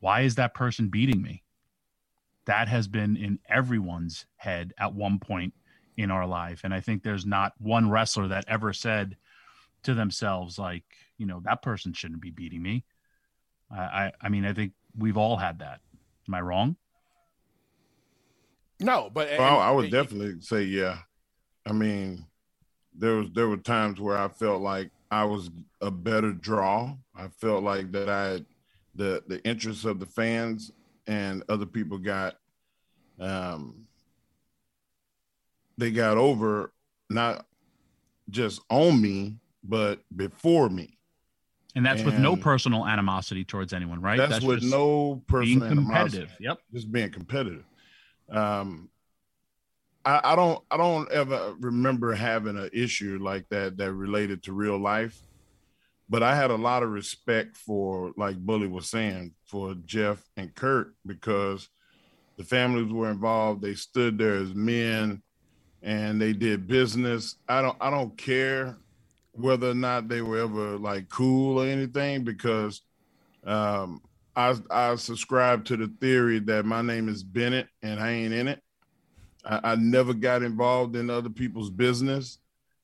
Why 0.00 0.22
is 0.22 0.36
that 0.36 0.54
person 0.54 0.88
beating 0.88 1.22
me? 1.22 1.42
That 2.46 2.68
has 2.68 2.88
been 2.88 3.16
in 3.16 3.38
everyone's 3.48 4.26
head 4.36 4.72
at 4.78 4.94
one 4.94 5.18
point 5.18 5.54
in 5.96 6.10
our 6.10 6.26
life, 6.26 6.62
and 6.64 6.72
I 6.72 6.80
think 6.80 7.02
there's 7.02 7.26
not 7.26 7.52
one 7.58 7.90
wrestler 7.90 8.28
that 8.28 8.46
ever 8.48 8.72
said 8.72 9.16
to 9.82 9.94
themselves 9.94 10.58
like, 10.58 10.84
you 11.18 11.26
know, 11.26 11.40
that 11.44 11.62
person 11.62 11.92
shouldn't 11.92 12.20
be 12.20 12.30
beating 12.30 12.62
me. 12.62 12.84
I, 13.70 13.80
I, 13.80 14.12
I 14.22 14.28
mean, 14.28 14.44
I 14.44 14.52
think 14.52 14.72
we've 14.96 15.16
all 15.16 15.36
had 15.36 15.60
that. 15.60 15.80
Am 16.30 16.34
I 16.34 16.40
wrong? 16.42 16.76
No, 18.78 19.10
but 19.12 19.30
well, 19.36 19.54
and, 19.54 19.62
I 19.64 19.72
would 19.72 19.90
definitely 19.90 20.40
say 20.40 20.62
yeah. 20.62 20.98
I 21.66 21.72
mean, 21.72 22.24
there 22.96 23.16
was 23.16 23.30
there 23.34 23.48
were 23.48 23.56
times 23.56 24.00
where 24.00 24.16
I 24.16 24.28
felt 24.28 24.62
like 24.62 24.92
I 25.10 25.24
was 25.24 25.50
a 25.80 25.90
better 25.90 26.32
draw. 26.32 26.94
I 27.16 27.26
felt 27.40 27.64
like 27.64 27.90
that 27.90 28.08
I 28.08 28.24
had 28.26 28.46
the 28.94 29.24
the 29.26 29.44
interest 29.44 29.84
of 29.84 29.98
the 29.98 30.06
fans 30.06 30.70
and 31.08 31.42
other 31.48 31.66
people 31.66 31.98
got 31.98 32.36
um 33.18 33.88
they 35.78 35.90
got 35.90 36.16
over 36.16 36.72
not 37.08 37.44
just 38.30 38.60
on 38.70 39.02
me 39.02 39.36
but 39.64 40.00
before 40.14 40.68
me 40.68 40.96
and 41.76 41.84
that's 41.84 42.00
and 42.00 42.10
with 42.10 42.18
no 42.18 42.36
personal 42.36 42.86
animosity 42.86 43.44
towards 43.44 43.72
anyone, 43.72 44.00
right? 44.00 44.18
That's, 44.18 44.32
that's 44.32 44.44
with 44.44 44.62
no 44.62 45.22
personal 45.26 45.68
being 45.68 45.84
competitive. 45.84 46.30
Yep, 46.40 46.58
just 46.72 46.92
being 46.92 47.10
competitive. 47.10 47.64
Um, 48.30 48.88
I, 50.04 50.20
I, 50.24 50.36
don't, 50.36 50.62
I 50.70 50.76
don't 50.76 51.10
ever 51.10 51.54
remember 51.60 52.14
having 52.14 52.56
an 52.56 52.70
issue 52.72 53.18
like 53.20 53.48
that 53.50 53.76
that 53.78 53.92
related 53.92 54.42
to 54.44 54.52
real 54.52 54.78
life, 54.78 55.18
but 56.08 56.22
I 56.22 56.34
had 56.34 56.50
a 56.50 56.56
lot 56.56 56.82
of 56.82 56.90
respect 56.90 57.56
for, 57.56 58.12
like 58.16 58.36
Bully 58.36 58.66
was 58.66 58.88
saying, 58.88 59.34
for 59.46 59.74
Jeff 59.84 60.22
and 60.36 60.54
Kurt 60.54 60.94
because 61.04 61.68
the 62.36 62.44
families 62.44 62.92
were 62.92 63.10
involved. 63.10 63.62
They 63.62 63.74
stood 63.74 64.16
there 64.16 64.36
as 64.36 64.54
men, 64.54 65.22
and 65.82 66.20
they 66.20 66.32
did 66.32 66.66
business. 66.66 67.36
I 67.48 67.60
don't, 67.62 67.76
I 67.80 67.90
don't 67.90 68.16
care 68.16 68.78
whether 69.32 69.70
or 69.70 69.74
not 69.74 70.08
they 70.08 70.22
were 70.22 70.38
ever 70.38 70.78
like 70.78 71.08
cool 71.08 71.60
or 71.60 71.66
anything 71.66 72.24
because 72.24 72.82
um, 73.44 74.02
I 74.36 74.56
I 74.70 74.94
subscribe 74.96 75.64
to 75.66 75.76
the 75.76 75.92
theory 76.00 76.38
that 76.40 76.64
my 76.64 76.82
name 76.82 77.08
is 77.08 77.22
Bennett 77.22 77.68
and 77.82 78.00
I 78.00 78.10
ain't 78.10 78.34
in 78.34 78.48
it. 78.48 78.62
I, 79.44 79.72
I 79.72 79.74
never 79.76 80.14
got 80.14 80.42
involved 80.42 80.96
in 80.96 81.10
other 81.10 81.30
people's 81.30 81.70
business. 81.70 82.38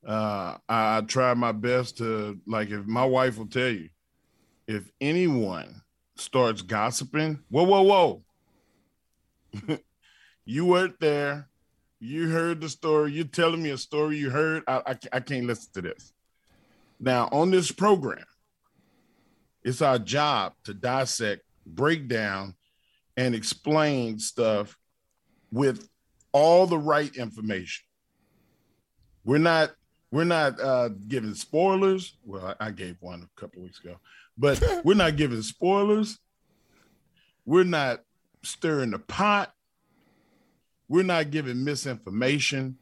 Uh, 0.06 0.56
I, 0.68 0.98
I 0.98 1.00
try 1.02 1.34
my 1.34 1.52
best 1.52 1.98
to 1.98 2.38
like 2.46 2.70
if 2.70 2.86
my 2.86 3.04
wife 3.04 3.38
will 3.38 3.48
tell 3.48 3.68
you 3.68 3.88
if 4.66 4.90
anyone 5.00 5.82
starts 6.16 6.62
gossiping, 6.62 7.40
whoa, 7.50 7.64
whoa, 7.64 8.22
whoa. 9.52 9.78
you 10.44 10.66
weren't 10.66 10.98
there. 11.00 11.48
You 12.00 12.28
heard 12.28 12.60
the 12.60 12.68
story. 12.68 13.12
You're 13.12 13.24
telling 13.24 13.62
me 13.62 13.70
a 13.70 13.78
story 13.78 14.18
you 14.18 14.30
heard. 14.30 14.62
I, 14.66 14.82
I, 14.86 14.96
I 15.14 15.20
can't 15.20 15.46
listen 15.46 15.70
to 15.74 15.82
this. 15.82 16.12
Now, 16.98 17.28
on 17.30 17.50
this 17.50 17.70
program, 17.70 18.24
it's 19.62 19.82
our 19.82 19.98
job 19.98 20.54
to 20.64 20.74
dissect, 20.74 21.42
break 21.66 22.08
down, 22.08 22.54
and 23.16 23.34
explain 23.34 24.18
stuff 24.18 24.76
with 25.50 25.88
all 26.32 26.66
the 26.66 26.78
right 26.78 27.14
information. 27.16 27.84
We're 29.24 29.38
not 29.38 29.72
we're 30.12 30.24
not 30.24 30.60
uh, 30.60 30.90
giving 31.08 31.34
spoilers. 31.34 32.16
Well, 32.24 32.54
I, 32.60 32.68
I 32.68 32.70
gave 32.70 32.96
one 33.00 33.22
a 33.22 33.40
couple 33.40 33.62
weeks 33.62 33.80
ago, 33.80 33.96
but 34.38 34.62
we're 34.84 34.94
not 34.94 35.16
giving 35.16 35.42
spoilers. 35.42 36.18
We're 37.44 37.64
not 37.64 38.02
stirring 38.42 38.90
the 38.90 38.98
pot. 38.98 39.52
We're 40.88 41.02
not 41.02 41.30
giving 41.30 41.64
misinformation. 41.64 42.78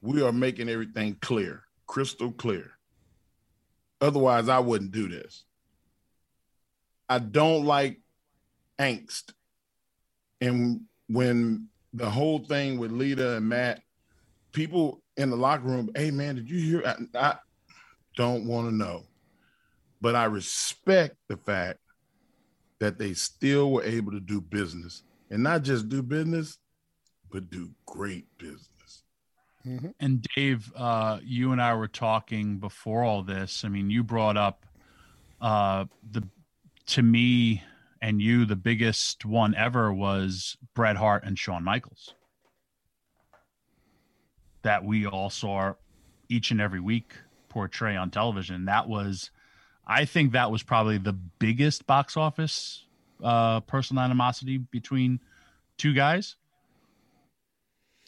We 0.00 0.22
are 0.22 0.32
making 0.32 0.68
everything 0.68 1.16
clear, 1.20 1.64
crystal 1.86 2.32
clear. 2.32 2.72
Otherwise, 4.00 4.48
I 4.48 4.58
wouldn't 4.58 4.92
do 4.92 5.08
this. 5.08 5.44
I 7.08 7.18
don't 7.18 7.64
like 7.64 8.00
angst. 8.78 9.32
And 10.40 10.82
when 11.08 11.68
the 11.92 12.08
whole 12.08 12.38
thing 12.38 12.78
with 12.78 12.92
Lita 12.92 13.36
and 13.36 13.48
Matt, 13.48 13.82
people 14.52 15.02
in 15.16 15.30
the 15.30 15.36
locker 15.36 15.64
room, 15.64 15.90
hey 15.94 16.10
man, 16.10 16.36
did 16.36 16.48
you 16.48 16.60
hear? 16.60 16.82
I, 16.86 17.18
I 17.18 17.38
don't 18.16 18.46
want 18.46 18.68
to 18.68 18.74
know. 18.74 19.04
But 20.00 20.14
I 20.14 20.24
respect 20.24 21.16
the 21.28 21.36
fact 21.36 21.78
that 22.78 22.98
they 22.98 23.12
still 23.12 23.70
were 23.70 23.82
able 23.82 24.12
to 24.12 24.20
do 24.20 24.40
business 24.40 25.02
and 25.30 25.42
not 25.42 25.62
just 25.62 25.88
do 25.90 26.02
business, 26.02 26.58
but 27.30 27.50
do 27.50 27.70
great 27.84 28.26
business. 28.38 28.69
Mm-hmm. 29.66 29.88
And 30.00 30.26
Dave, 30.34 30.72
uh, 30.74 31.18
you 31.22 31.52
and 31.52 31.60
I 31.60 31.74
were 31.74 31.88
talking 31.88 32.58
before 32.58 33.04
all 33.04 33.22
this. 33.22 33.64
I 33.64 33.68
mean, 33.68 33.90
you 33.90 34.02
brought 34.02 34.36
up 34.36 34.64
uh, 35.40 35.84
the 36.10 36.22
to 36.86 37.02
me 37.02 37.62
and 38.02 38.20
you 38.20 38.44
the 38.46 38.56
biggest 38.56 39.24
one 39.24 39.54
ever 39.54 39.92
was 39.92 40.56
Bret 40.74 40.96
Hart 40.96 41.24
and 41.24 41.38
Shawn 41.38 41.62
Michaels 41.62 42.14
that 44.62 44.84
we 44.84 45.06
all 45.06 45.30
saw 45.30 45.74
each 46.28 46.50
and 46.50 46.60
every 46.60 46.80
week 46.80 47.12
portray 47.48 47.96
on 47.96 48.10
television. 48.10 48.66
That 48.66 48.88
was, 48.88 49.30
I 49.86 50.04
think, 50.04 50.32
that 50.32 50.50
was 50.50 50.62
probably 50.62 50.98
the 50.98 51.12
biggest 51.12 51.86
box 51.86 52.16
office 52.16 52.84
uh, 53.22 53.60
personal 53.60 54.02
animosity 54.02 54.58
between 54.58 55.20
two 55.76 55.94
guys? 55.94 56.36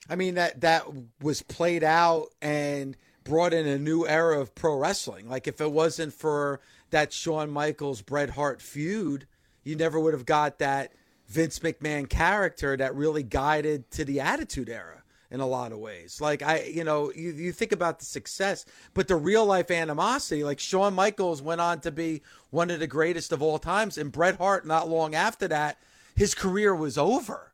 I 0.09 0.17
mean 0.17 0.35
that 0.35 0.61
that 0.63 0.87
was 1.21 1.43
played 1.43 1.85
out 1.85 2.29
and 2.41 2.97
brought 3.25 3.55
in 3.55 3.67
a 3.67 3.79
new 3.79 4.07
era 4.07 4.41
of 4.41 4.55
pro 4.55 4.77
wrestling. 4.77 5.29
Like 5.29 5.47
if 5.47 5.61
it 5.61 5.71
wasn't 5.71 6.13
for 6.13 6.61
that 6.91 7.13
Shawn 7.13 7.51
Michaels 7.51 8.03
Bret 8.03 8.31
Hart 8.31 8.61
feud, 8.61 9.27
you 9.63 9.77
never 9.77 9.99
would 10.01 10.15
have 10.15 10.27
got 10.27 10.59
that 10.59 10.93
Vince 11.29 11.61
McMahon 11.61 12.09
character 12.09 12.77
that 12.77 12.95
really 12.95 13.23
guided 13.23 13.91
to 13.93 14.05
the 14.05 14.21
Attitude 14.21 14.69
Era 14.69 15.03
in 15.31 15.41
a 15.41 15.47
lot 15.47 15.73
of 15.73 15.79
ways. 15.79 16.21
Like 16.21 16.43
I, 16.43 16.65
you 16.65 16.85
know, 16.85 17.11
you, 17.13 17.31
you 17.31 17.53
think 17.53 17.73
about 17.73 18.01
the 18.01 18.05
success, 18.05 18.67
but 18.93 19.09
the 19.09 19.17
real 19.17 19.47
life 19.47 19.71
animosity, 19.71 20.45
like 20.45 20.59
Shawn 20.59 20.95
Michaels 20.95 21.41
went 21.41 21.61
on 21.61 21.81
to 21.81 21.91
be 21.91 22.23
one 22.51 22.71
of 22.71 22.81
the 22.81 22.87
greatest 22.87 23.33
of 23.33 23.41
all 23.41 23.59
times, 23.59 23.97
and 23.97 24.13
Bret 24.13 24.37
Hart 24.37 24.67
not 24.67 24.89
long 24.89 25.15
after 25.15 25.49
that, 25.49 25.79
his 26.15 26.35
career 26.35 26.75
was 26.75 26.99
over. 26.99 27.52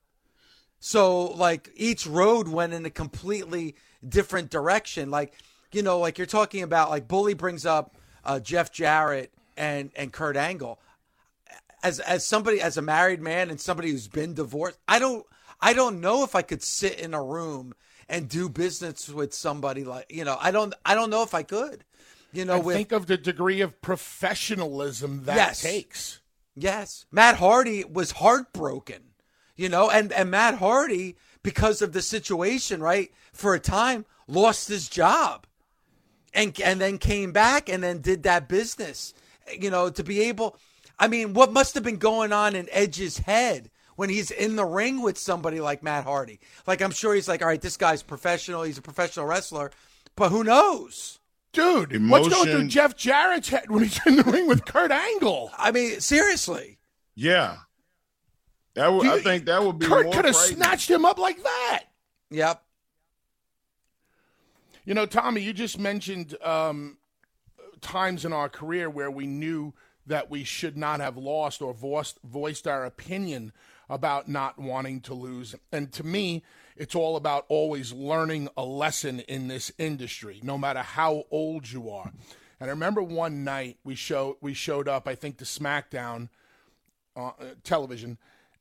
So 0.80 1.26
like 1.26 1.70
each 1.75 2.06
road 2.06 2.49
went 2.49 2.73
in 2.73 2.87
a 2.87 2.90
completely 2.90 3.75
different 4.06 4.50
direction. 4.50 5.11
Like, 5.11 5.35
you 5.73 5.82
know, 5.82 5.99
like 5.99 6.18
you're 6.18 6.26
talking 6.26 6.62
about 6.62 6.90
like 6.90 7.08
Bully 7.08 7.35
brings 7.35 7.66
up 7.66 7.97
uh, 8.25 8.40
Jeff 8.40 8.73
Jarrett 8.73 9.32
and 9.56 9.90
and 9.97 10.12
Kurt 10.12 10.37
Angle. 10.37 10.78
As 11.82 12.00
as 12.00 12.25
somebody 12.26 12.61
as 12.61 12.76
a 12.76 12.82
married 12.82 13.20
man 13.20 13.50
and 13.50 13.61
somebody 13.61 13.90
who's 13.90 14.08
been 14.08 14.35
divorced, 14.35 14.78
I 14.88 14.99
don't 14.99 15.25
I 15.61 15.73
don't 15.73 16.00
know 16.00 16.25
if 16.25 16.35
I 16.35 16.42
could 16.42 16.62
sit 16.62 16.99
in 16.99 17.14
a 17.14 17.23
room 17.23 17.75
and 18.08 18.28
do 18.28 18.49
business 18.49 19.08
with 19.08 19.35
somebody 19.35 19.85
like 19.85 20.06
you 20.08 20.25
know 20.25 20.37
I 20.40 20.50
don't 20.50 20.75
I 20.85 20.94
don't 20.94 21.11
know 21.11 21.23
if 21.23 21.35
I 21.35 21.42
could. 21.42 21.85
You 22.32 22.44
know, 22.44 22.61
with, 22.61 22.76
think 22.76 22.92
of 22.92 23.06
the 23.06 23.16
degree 23.16 23.62
of 23.62 23.80
professionalism 23.80 25.25
that 25.25 25.37
Yes. 25.37 25.62
takes. 25.62 26.20
Yes, 26.54 27.06
Matt 27.12 27.37
Hardy 27.37 27.85
was 27.85 28.11
heartbroken, 28.12 29.07
you 29.58 29.68
know, 29.68 29.90
and 29.90 30.10
and 30.12 30.30
Matt 30.30 30.54
Hardy 30.54 31.16
because 31.42 31.82
of 31.82 31.92
the 31.92 32.00
situation, 32.00 32.80
right, 32.80 33.12
for 33.32 33.54
a 33.54 33.60
time 33.60 34.06
lost 34.26 34.68
his 34.68 34.88
job, 34.88 35.46
and 36.32 36.58
and 36.60 36.80
then 36.80 36.96
came 36.96 37.32
back 37.32 37.68
and 37.68 37.82
then 37.82 38.00
did 38.00 38.22
that 38.22 38.48
business, 38.48 39.12
you 39.60 39.70
know, 39.70 39.90
to 39.90 40.02
be 40.02 40.22
able. 40.22 40.56
I 40.98 41.08
mean, 41.08 41.34
what 41.34 41.52
must 41.52 41.74
have 41.74 41.84
been 41.84 41.98
going 41.98 42.32
on 42.32 42.56
in 42.56 42.68
Edge's 42.70 43.18
head 43.18 43.70
when 43.96 44.08
he's 44.08 44.30
in 44.30 44.56
the 44.56 44.64
ring 44.64 45.02
with 45.02 45.18
somebody 45.18 45.60
like 45.60 45.82
Matt 45.82 46.04
Hardy? 46.04 46.40
Like, 46.66 46.80
I'm 46.80 46.90
sure 46.90 47.14
he's 47.14 47.28
like, 47.28 47.42
all 47.42 47.48
right, 47.48 47.60
this 47.60 47.76
guy's 47.76 48.02
professional. 48.02 48.62
He's 48.62 48.78
a 48.78 48.82
professional 48.82 49.26
wrestler, 49.26 49.70
but 50.16 50.30
who 50.30 50.44
knows? 50.44 51.18
Dude, 51.52 52.08
what's 52.08 52.28
going 52.28 52.48
through 52.48 52.68
Jeff 52.68 52.96
Jarrett's 52.96 53.48
head 53.48 53.70
when 53.70 53.84
he's 53.84 54.00
in 54.06 54.16
the 54.16 54.22
ring 54.22 54.46
with 54.46 54.64
Kurt 54.64 54.92
Angle? 54.92 55.50
I 55.56 55.72
mean, 55.72 56.00
seriously. 56.00 56.78
Yeah. 57.14 57.56
That 58.78 58.92
would, 58.92 59.06
I 59.08 59.16
You- 59.16 59.23
think 59.23 59.44
that 59.47 59.62
would 59.62 59.78
be 59.80 59.87
Kurt 59.87 60.12
could 60.12 60.25
have 60.25 60.37
snatched 60.37 60.88
him 60.88 61.04
up 61.04 61.18
like 61.18 61.42
that. 61.42 61.85
Yep. 62.30 62.62
You 64.85 64.94
know, 64.94 65.04
Tommy, 65.04 65.40
you 65.40 65.52
just 65.52 65.78
mentioned 65.78 66.37
um, 66.42 66.99
times 67.80 68.25
in 68.25 68.32
our 68.32 68.49
career 68.49 68.88
where 68.88 69.11
we 69.11 69.26
knew 69.26 69.75
that 70.06 70.30
we 70.30 70.44
should 70.44 70.76
not 70.76 71.00
have 71.00 71.16
lost 71.16 71.61
or 71.61 71.75
voiced, 71.75 72.18
voiced 72.25 72.66
our 72.68 72.85
opinion 72.85 73.52
about 73.90 74.28
not 74.28 74.58
wanting 74.58 75.00
to 75.02 75.12
lose. 75.14 75.54
And 75.73 75.92
to 75.94 76.04
me, 76.04 76.44
it's 76.76 76.94
all 76.94 77.16
about 77.16 77.47
always 77.49 77.92
learning 77.92 78.49
a 78.56 78.64
lesson 78.64 79.20
in 79.20 79.49
this 79.49 79.73
industry, 79.76 80.40
no 80.42 80.56
matter 80.56 80.80
how 80.82 81.25
old 81.30 81.68
you 81.70 81.90
are. 81.90 82.12
And 82.61 82.70
I 82.70 82.73
remember 82.73 83.02
one 83.02 83.42
night 83.44 83.78
we 83.85 83.94
showed 83.97 84.37
we 84.40 84.54
showed 84.54 84.88
up, 84.88 85.06
I 85.08 85.14
think, 85.14 85.38
to 85.38 85.44
SmackDown 85.44 86.28
uh, 87.16 87.32
television, 87.64 88.18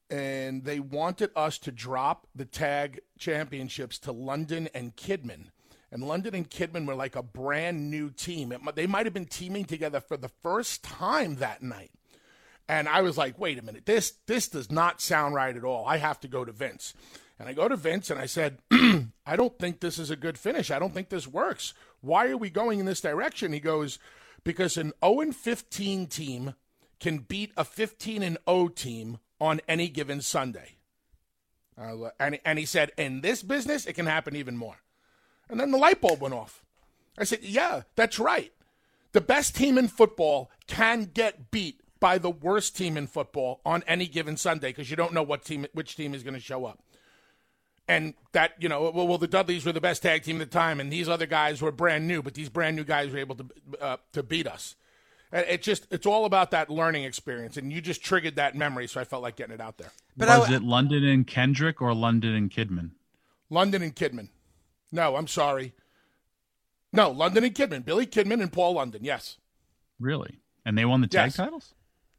and 0.09 0.63
they 0.63 0.79
wanted 0.79 1.31
us 1.35 1.57
to 1.59 1.71
drop 1.71 2.27
the 2.33 2.45
tag 2.45 3.01
championships 3.17 3.99
to 3.99 4.11
London 4.11 4.69
and 4.73 4.95
Kidman. 4.95 5.47
And 5.91 6.03
London 6.03 6.35
and 6.35 6.49
Kidman 6.49 6.85
were 6.85 6.95
like 6.95 7.15
a 7.15 7.23
brand 7.23 7.89
new 7.89 8.09
team. 8.09 8.51
It, 8.51 8.61
they 8.75 8.87
might 8.87 9.05
have 9.05 9.13
been 9.13 9.25
teaming 9.25 9.65
together 9.65 10.01
for 10.01 10.17
the 10.17 10.31
first 10.43 10.83
time 10.83 11.35
that 11.35 11.63
night. 11.63 11.91
And 12.69 12.89
I 12.89 13.01
was 13.01 13.17
like, 13.17 13.39
wait 13.39 13.57
a 13.57 13.61
minute, 13.61 13.85
this 13.85 14.13
this 14.25 14.49
does 14.49 14.69
not 14.69 14.99
sound 14.99 15.35
right 15.35 15.55
at 15.55 15.63
all. 15.63 15.85
I 15.85 15.97
have 15.97 16.19
to 16.21 16.27
go 16.27 16.43
to 16.43 16.51
Vince. 16.51 16.93
And 17.39 17.47
I 17.47 17.53
go 17.53 17.67
to 17.67 17.77
Vince 17.77 18.09
and 18.09 18.19
I 18.19 18.25
said, 18.25 18.57
I 18.71 19.35
don't 19.35 19.57
think 19.59 19.79
this 19.79 19.99
is 19.99 20.09
a 20.09 20.15
good 20.15 20.37
finish. 20.37 20.71
I 20.71 20.79
don't 20.79 20.93
think 20.93 21.09
this 21.09 21.27
works. 21.27 21.73
Why 22.01 22.27
are 22.27 22.37
we 22.37 22.49
going 22.49 22.79
in 22.79 22.85
this 22.85 23.01
direction? 23.01 23.53
He 23.53 23.59
goes, 23.59 23.99
because 24.43 24.75
an 24.75 24.91
0 25.03 25.21
and 25.21 25.35
15 25.35 26.07
team 26.07 26.55
can 26.99 27.19
beat 27.19 27.51
a 27.55 27.63
15 27.63 28.23
and 28.23 28.37
0 28.49 28.69
team 28.69 29.19
on 29.39 29.61
any 29.67 29.87
given 29.87 30.21
Sunday. 30.21 30.77
Uh, 31.79 32.09
and, 32.19 32.39
and 32.43 32.57
he 32.57 32.65
said, 32.65 32.91
in 32.97 33.21
this 33.21 33.43
business, 33.43 33.85
it 33.85 33.93
can 33.93 34.07
happen 34.07 34.35
even 34.35 34.57
more. 34.57 34.77
And 35.49 35.59
then 35.59 35.71
the 35.71 35.77
light 35.77 36.01
bulb 36.01 36.21
went 36.21 36.33
off. 36.33 36.63
I 37.17 37.23
said, 37.23 37.43
yeah, 37.43 37.83
that's 37.95 38.19
right. 38.19 38.51
The 39.11 39.21
best 39.21 39.55
team 39.55 39.77
in 39.77 39.87
football 39.87 40.51
can 40.67 41.09
get 41.13 41.51
beat 41.51 41.81
by 41.99 42.17
the 42.17 42.29
worst 42.29 42.75
team 42.75 42.97
in 42.97 43.07
football 43.07 43.61
on 43.65 43.83
any 43.87 44.07
given 44.07 44.37
Sunday 44.37 44.69
because 44.69 44.89
you 44.89 44.95
don't 44.95 45.13
know 45.13 45.23
what 45.23 45.43
team 45.43 45.65
which 45.73 45.95
team 45.95 46.13
is 46.13 46.23
going 46.23 46.33
to 46.33 46.39
show 46.39 46.65
up. 46.65 46.79
And 47.87 48.15
that, 48.33 48.51
you 48.59 48.67
know, 48.67 48.91
well, 48.91 49.07
well, 49.07 49.17
the 49.17 49.27
Dudleys 49.27 49.65
were 49.65 49.71
the 49.71 49.81
best 49.81 50.03
tag 50.03 50.23
team 50.23 50.41
at 50.41 50.51
the 50.51 50.57
time, 50.57 50.81
and 50.81 50.91
these 50.91 51.07
other 51.07 51.25
guys 51.25 51.61
were 51.61 51.71
brand 51.71 52.05
new, 52.05 52.21
but 52.21 52.33
these 52.33 52.49
brand 52.49 52.75
new 52.75 52.83
guys 52.83 53.11
were 53.11 53.17
able 53.17 53.35
to 53.35 53.45
uh, 53.79 53.97
to 54.11 54.23
beat 54.23 54.45
us. 54.45 54.75
And 55.31 55.45
It 55.47 55.61
just, 55.61 55.87
it's 55.91 56.05
all 56.05 56.25
about 56.25 56.51
that 56.51 56.69
learning 56.69 57.03
experience, 57.03 57.57
and 57.57 57.71
you 57.71 57.81
just 57.81 58.01
triggered 58.03 58.35
that 58.37 58.55
memory, 58.55 58.87
so 58.87 59.01
I 59.01 59.03
felt 59.03 59.23
like 59.23 59.35
getting 59.35 59.53
it 59.55 59.61
out 59.61 59.77
there. 59.77 59.91
But 60.15 60.29
was 60.29 60.39
w- 60.47 60.55
it 60.57 60.63
London 60.63 61.03
and 61.03 61.27
Kendrick 61.27 61.81
or 61.81 61.93
London 61.93 62.33
and 62.33 62.49
Kidman? 62.49 62.91
London 63.49 63.81
and 63.81 63.95
Kidman. 63.95 64.29
No, 64.91 65.15
I'm 65.17 65.27
sorry. 65.27 65.73
No, 66.93 67.09
London 67.11 67.43
and 67.43 67.53
Kidman. 67.53 67.83
Billy 67.83 68.05
Kidman 68.05 68.41
and 68.41 68.51
Paul 68.51 68.73
London. 68.73 69.03
Yes. 69.03 69.37
Really? 69.99 70.39
And 70.65 70.77
they 70.77 70.85
won 70.85 71.01
the 71.01 71.07
tag 71.07 71.27
Yes. 71.27 71.35
titles? 71.35 71.73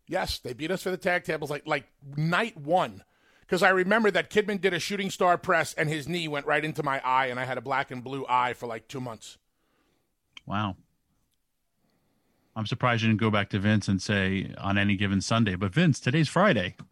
Yes, 0.07 0.39
they 0.39 0.53
beat 0.53 0.71
us 0.71 0.83
for 0.83 0.91
the 0.91 0.97
tag 0.97 1.25
tables 1.25 1.51
like 1.51 1.67
like 1.67 1.87
night 2.17 2.57
one. 2.57 3.03
Because 3.41 3.63
I 3.63 3.71
remember 3.71 4.11
that 4.11 4.31
Kidman 4.31 4.61
did 4.61 4.75
a 4.75 4.79
shooting 4.79 5.11
star 5.11 5.39
press 5.39 5.73
and 5.75 5.89
his 5.89 6.07
knee 6.07 6.29
went 6.29 6.45
right 6.47 6.65
into 6.65 6.83
my 6.83 7.01
eye, 7.05 7.27
and 7.27 7.41
I 7.41 7.45
had 7.45 7.57
a 7.57 7.63
black 7.63 7.91
and 7.91 8.05
blue 8.05 8.27
eye 8.29 8.53
for 8.53 8.67
like 8.67 8.89
two 8.89 9.01
months. 9.01 9.39
Wow. 10.47 10.77
I'm 12.59 12.67
surprised 12.67 13.03
you 13.03 13.09
didn't 13.09 13.21
go 13.21 13.31
back 13.31 13.51
to 13.51 13.61
Vince 13.61 13.87
and 13.87 14.03
say 14.03 14.53
on 14.59 14.79
any 14.79 14.97
given 14.97 15.21
Sunday, 15.21 15.55
but 15.55 15.73
Vince, 15.73 16.01
today's 16.01 16.29
Friday. 16.29 16.75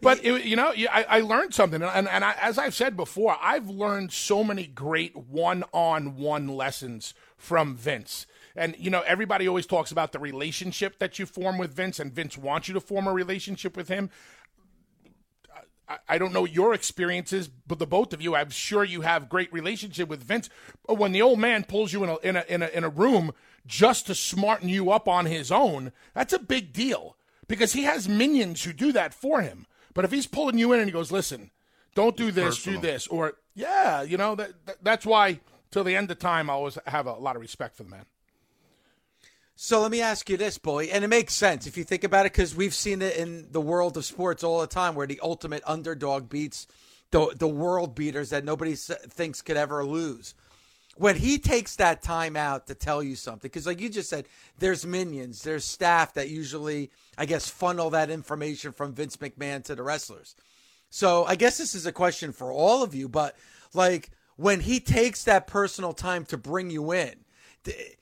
But 0.00 0.24
it, 0.24 0.44
you 0.44 0.54
know, 0.54 0.72
I, 0.92 1.06
I 1.08 1.20
learned 1.22 1.54
something, 1.54 1.82
and, 1.82 2.06
and 2.06 2.24
I, 2.24 2.34
as 2.40 2.56
I've 2.56 2.74
said 2.74 2.96
before, 2.96 3.36
I've 3.40 3.68
learned 3.68 4.12
so 4.12 4.44
many 4.44 4.66
great 4.66 5.16
one-on-one 5.16 6.48
lessons 6.48 7.14
from 7.36 7.74
Vince. 7.74 8.26
And 8.54 8.76
you 8.78 8.90
know, 8.90 9.02
everybody 9.06 9.48
always 9.48 9.66
talks 9.66 9.90
about 9.90 10.12
the 10.12 10.20
relationship 10.20 10.98
that 11.00 11.18
you 11.18 11.26
form 11.26 11.58
with 11.58 11.74
Vince, 11.74 11.98
and 11.98 12.12
Vince 12.12 12.38
wants 12.38 12.68
you 12.68 12.74
to 12.74 12.80
form 12.80 13.08
a 13.08 13.12
relationship 13.12 13.76
with 13.76 13.88
him. 13.88 14.10
I, 16.08 16.18
don't 16.18 16.32
know 16.32 16.44
your 16.44 16.74
experiences, 16.74 17.48
but 17.48 17.78
the 17.78 17.86
both 17.86 18.12
of 18.12 18.20
you, 18.20 18.34
I'm 18.34 18.50
sure 18.50 18.82
you 18.82 19.02
have 19.02 19.28
great 19.28 19.52
relationship 19.52 20.08
with 20.08 20.22
Vince. 20.22 20.48
But 20.86 20.98
when 20.98 21.12
the 21.12 21.22
old 21.22 21.38
man 21.38 21.64
pulls 21.64 21.92
you 21.92 22.02
in 22.04 22.10
a 22.10 22.16
in 22.18 22.36
a 22.36 22.44
in 22.48 22.62
a, 22.62 22.66
in 22.68 22.84
a 22.84 22.88
room 22.88 23.32
just 23.66 24.06
to 24.06 24.14
smarten 24.14 24.68
you 24.68 24.90
up 24.90 25.06
on 25.06 25.26
his 25.26 25.52
own, 25.52 25.92
that's 26.14 26.32
a 26.32 26.38
big 26.38 26.72
deal 26.72 27.16
because 27.48 27.72
he 27.72 27.84
has 27.84 28.08
minions 28.08 28.64
who 28.64 28.72
do 28.72 28.92
that 28.92 29.14
for 29.14 29.42
him. 29.42 29.66
But 29.94 30.04
if 30.04 30.10
he's 30.10 30.26
pulling 30.26 30.58
you 30.58 30.72
in 30.72 30.80
and 30.80 30.88
he 30.88 30.92
goes, 30.92 31.12
"Listen, 31.12 31.50
don't 31.94 32.16
do 32.16 32.30
this, 32.30 32.56
personal. 32.56 32.80
do 32.80 32.86
this," 32.86 33.06
or 33.06 33.34
yeah, 33.54 34.02
you 34.02 34.16
know 34.16 34.34
that, 34.34 34.66
that 34.66 34.76
that's 34.82 35.06
why 35.06 35.40
till 35.70 35.84
the 35.84 35.96
end 35.96 36.10
of 36.10 36.18
time 36.18 36.50
I 36.50 36.54
always 36.54 36.78
have 36.86 37.06
a 37.06 37.14
lot 37.14 37.36
of 37.36 37.42
respect 37.42 37.76
for 37.76 37.84
the 37.84 37.90
man. 37.90 38.06
So 39.58 39.80
let 39.80 39.90
me 39.90 40.02
ask 40.02 40.28
you 40.28 40.36
this, 40.36 40.58
boy, 40.58 40.84
and 40.84 41.02
it 41.02 41.08
makes 41.08 41.32
sense 41.32 41.66
if 41.66 41.78
you 41.78 41.84
think 41.84 42.04
about 42.04 42.26
it 42.26 42.32
because 42.32 42.54
we've 42.54 42.74
seen 42.74 43.00
it 43.00 43.16
in 43.16 43.50
the 43.52 43.60
world 43.60 43.96
of 43.96 44.04
sports 44.04 44.44
all 44.44 44.60
the 44.60 44.66
time, 44.66 44.94
where 44.94 45.06
the 45.06 45.18
ultimate 45.22 45.62
underdog 45.66 46.28
beats 46.28 46.66
the 47.10 47.34
the 47.34 47.48
world 47.48 47.94
beaters 47.94 48.30
that 48.30 48.44
nobody 48.44 48.74
thinks 48.74 49.40
could 49.40 49.56
ever 49.56 49.82
lose. 49.82 50.34
When 50.96 51.16
he 51.16 51.38
takes 51.38 51.76
that 51.76 52.02
time 52.02 52.36
out 52.36 52.66
to 52.66 52.74
tell 52.74 53.02
you 53.02 53.16
something, 53.16 53.48
because 53.48 53.66
like 53.66 53.80
you 53.80 53.88
just 53.88 54.10
said, 54.10 54.26
there's 54.58 54.84
minions, 54.84 55.42
there's 55.42 55.64
staff 55.64 56.12
that 56.14 56.28
usually, 56.28 56.90
I 57.16 57.24
guess, 57.24 57.48
funnel 57.48 57.90
that 57.90 58.10
information 58.10 58.72
from 58.72 58.92
Vince 58.92 59.16
McMahon 59.16 59.64
to 59.64 59.74
the 59.74 59.82
wrestlers. 59.82 60.36
So 60.90 61.24
I 61.24 61.34
guess 61.34 61.56
this 61.56 61.74
is 61.74 61.86
a 61.86 61.92
question 61.92 62.32
for 62.32 62.52
all 62.52 62.82
of 62.82 62.94
you, 62.94 63.08
but 63.08 63.36
like 63.72 64.10
when 64.36 64.60
he 64.60 64.80
takes 64.80 65.24
that 65.24 65.46
personal 65.46 65.94
time 65.94 66.26
to 66.26 66.36
bring 66.36 66.68
you 66.68 66.92
in, 66.92 67.14
th- 67.64 67.96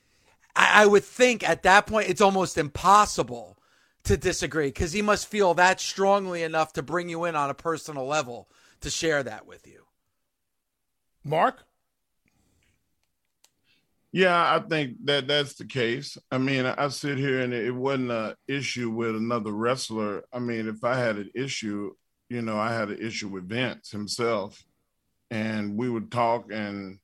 I, 0.55 0.83
I 0.83 0.85
would 0.85 1.03
think 1.03 1.47
at 1.47 1.63
that 1.63 1.87
point 1.87 2.09
it's 2.09 2.21
almost 2.21 2.57
impossible 2.57 3.57
to 4.03 4.17
disagree 4.17 4.67
because 4.67 4.93
he 4.93 5.01
must 5.01 5.27
feel 5.27 5.53
that 5.55 5.81
strongly 5.81 6.43
enough 6.43 6.73
to 6.73 6.83
bring 6.83 7.09
you 7.09 7.25
in 7.25 7.35
on 7.35 7.49
a 7.49 7.55
personal 7.55 8.05
level 8.05 8.47
to 8.81 8.89
share 8.89 9.23
that 9.23 9.45
with 9.47 9.67
you. 9.67 9.85
Mark, 11.23 11.65
Yeah, 14.11 14.55
I 14.55 14.59
think 14.59 14.97
that 15.05 15.27
that's 15.27 15.55
the 15.55 15.65
case. 15.65 16.17
I 16.31 16.37
mean, 16.37 16.65
I 16.65 16.87
sit 16.87 17.17
here 17.17 17.41
and 17.41 17.53
it 17.53 17.71
wasn't 17.71 18.11
an 18.11 18.35
issue 18.47 18.89
with 18.89 19.15
another 19.15 19.51
wrestler. 19.51 20.23
I 20.31 20.39
mean, 20.39 20.69
if 20.69 20.83
I 20.83 20.95
had 20.95 21.17
an 21.17 21.31
issue, 21.35 21.93
you 22.29 22.41
know, 22.41 22.57
I 22.57 22.73
had 22.73 22.89
an 22.89 22.99
issue 22.99 23.27
with 23.27 23.49
Vince 23.49 23.91
himself, 23.91 24.63
and 25.31 25.75
we 25.75 25.89
would 25.89 26.11
talk, 26.11 26.51
and 26.51 26.99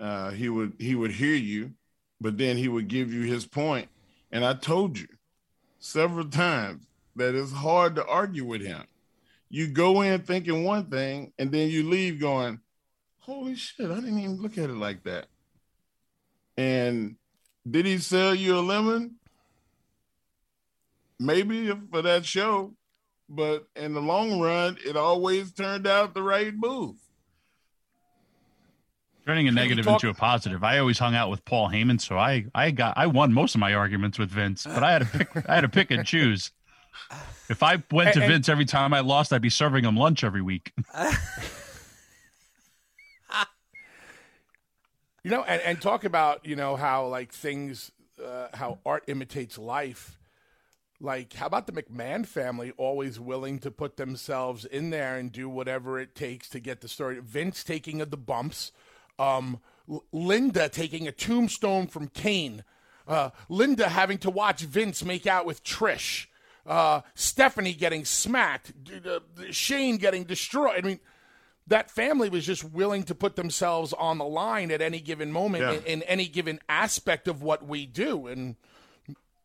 uh, 0.00 0.30
he 0.30 0.48
would 0.48 0.74
he 0.78 0.94
would 0.94 1.10
hear 1.10 1.34
you, 1.34 1.72
but 2.20 2.38
then 2.38 2.56
he 2.56 2.68
would 2.68 2.88
give 2.88 3.12
you 3.12 3.22
his 3.22 3.46
point. 3.46 3.88
And 4.32 4.44
I 4.44 4.54
told 4.54 4.98
you 4.98 5.08
several 5.78 6.28
times 6.28 6.86
that 7.14 7.34
it's 7.34 7.52
hard 7.52 7.96
to 7.96 8.06
argue 8.06 8.44
with 8.44 8.62
him. 8.62 8.84
You 9.48 9.68
go 9.68 10.02
in 10.02 10.22
thinking 10.22 10.64
one 10.64 10.86
thing, 10.90 11.32
and 11.38 11.52
then 11.52 11.68
you 11.70 11.88
leave 11.88 12.20
going, 12.20 12.60
"Holy 13.18 13.54
shit! 13.54 13.90
I 13.90 13.94
didn't 13.94 14.18
even 14.18 14.42
look 14.42 14.58
at 14.58 14.70
it 14.70 14.76
like 14.76 15.04
that." 15.04 15.28
And 16.56 17.16
did 17.68 17.86
he 17.86 17.98
sell 17.98 18.34
you 18.34 18.58
a 18.58 18.60
lemon? 18.60 19.16
Maybe 21.18 21.72
for 21.90 22.02
that 22.02 22.26
show, 22.26 22.74
but 23.28 23.68
in 23.76 23.94
the 23.94 24.02
long 24.02 24.40
run, 24.40 24.78
it 24.84 24.96
always 24.96 25.52
turned 25.52 25.86
out 25.86 26.14
the 26.14 26.22
right 26.22 26.52
move. 26.54 26.96
Turning 29.26 29.48
a 29.48 29.52
negative 29.52 29.84
talk- 29.84 29.94
into 30.02 30.08
a 30.08 30.14
positive. 30.14 30.62
I 30.62 30.78
always 30.78 30.98
hung 30.98 31.14
out 31.16 31.30
with 31.30 31.44
Paul 31.44 31.68
Heyman, 31.68 32.00
so 32.00 32.16
I 32.16 32.46
I 32.54 32.70
got 32.70 32.96
I 32.96 33.06
won 33.08 33.32
most 33.32 33.54
of 33.54 33.60
my 33.60 33.74
arguments 33.74 34.18
with 34.18 34.30
Vince, 34.30 34.64
but 34.64 34.84
I 34.84 34.92
had 34.92 35.02
to 35.02 35.18
pick 35.18 35.48
I 35.48 35.54
had 35.56 35.60
to 35.62 35.68
pick 35.68 35.90
and 35.90 36.06
choose. 36.06 36.52
If 37.48 37.62
I 37.62 37.82
went 37.90 38.14
to 38.14 38.22
And- 38.22 38.32
Vince 38.32 38.48
every 38.48 38.64
time 38.64 38.94
I 38.94 39.00
lost, 39.00 39.32
I'd 39.32 39.42
be 39.42 39.50
serving 39.50 39.84
him 39.84 39.96
lunch 39.96 40.22
every 40.24 40.42
week. 40.42 40.72
You 45.24 45.32
know, 45.32 45.42
and, 45.42 45.60
and 45.62 45.82
talk 45.82 46.04
about, 46.04 46.46
you 46.46 46.54
know, 46.54 46.76
how 46.76 47.08
like 47.08 47.32
things, 47.32 47.90
uh, 48.24 48.46
how 48.54 48.78
art 48.86 49.02
imitates 49.08 49.58
life. 49.58 50.18
Like, 51.00 51.32
how 51.32 51.46
about 51.46 51.66
the 51.66 51.72
McMahon 51.72 52.24
family 52.24 52.72
always 52.76 53.18
willing 53.18 53.58
to 53.58 53.72
put 53.72 53.96
themselves 53.96 54.64
in 54.64 54.90
there 54.90 55.16
and 55.16 55.32
do 55.32 55.48
whatever 55.48 55.98
it 55.98 56.14
takes 56.14 56.48
to 56.50 56.60
get 56.60 56.80
the 56.80 56.86
story? 56.86 57.18
Vince 57.20 57.64
taking 57.64 58.00
of 58.00 58.10
the 58.12 58.16
bumps, 58.16 58.70
um, 59.18 59.60
L- 59.90 60.04
Linda 60.12 60.68
taking 60.68 61.06
a 61.08 61.12
tombstone 61.12 61.86
from 61.86 62.08
Kane, 62.08 62.64
uh, 63.08 63.30
Linda 63.48 63.88
having 63.88 64.18
to 64.18 64.30
watch 64.30 64.62
Vince 64.62 65.04
make 65.04 65.26
out 65.26 65.46
with 65.46 65.62
Trish, 65.64 66.26
uh, 66.66 67.02
Stephanie 67.14 67.72
getting 67.74 68.04
smacked, 68.04 68.72
Shane 69.50 69.96
getting 69.98 70.24
destroyed. 70.24 70.84
I 70.84 70.86
mean, 70.86 71.00
that 71.68 71.90
family 71.90 72.28
was 72.28 72.44
just 72.46 72.64
willing 72.64 73.02
to 73.04 73.14
put 73.14 73.36
themselves 73.36 73.92
on 73.92 74.18
the 74.18 74.24
line 74.24 74.70
at 74.70 74.80
any 74.80 75.00
given 75.00 75.30
moment 75.32 75.62
Yeah. 75.64 75.72
in, 75.72 75.84
in 75.84 76.02
any 76.04 76.26
given 76.28 76.60
aspect 76.68 77.28
of 77.28 77.42
what 77.42 77.66
we 77.66 77.86
do. 77.86 78.26
And 78.26 78.56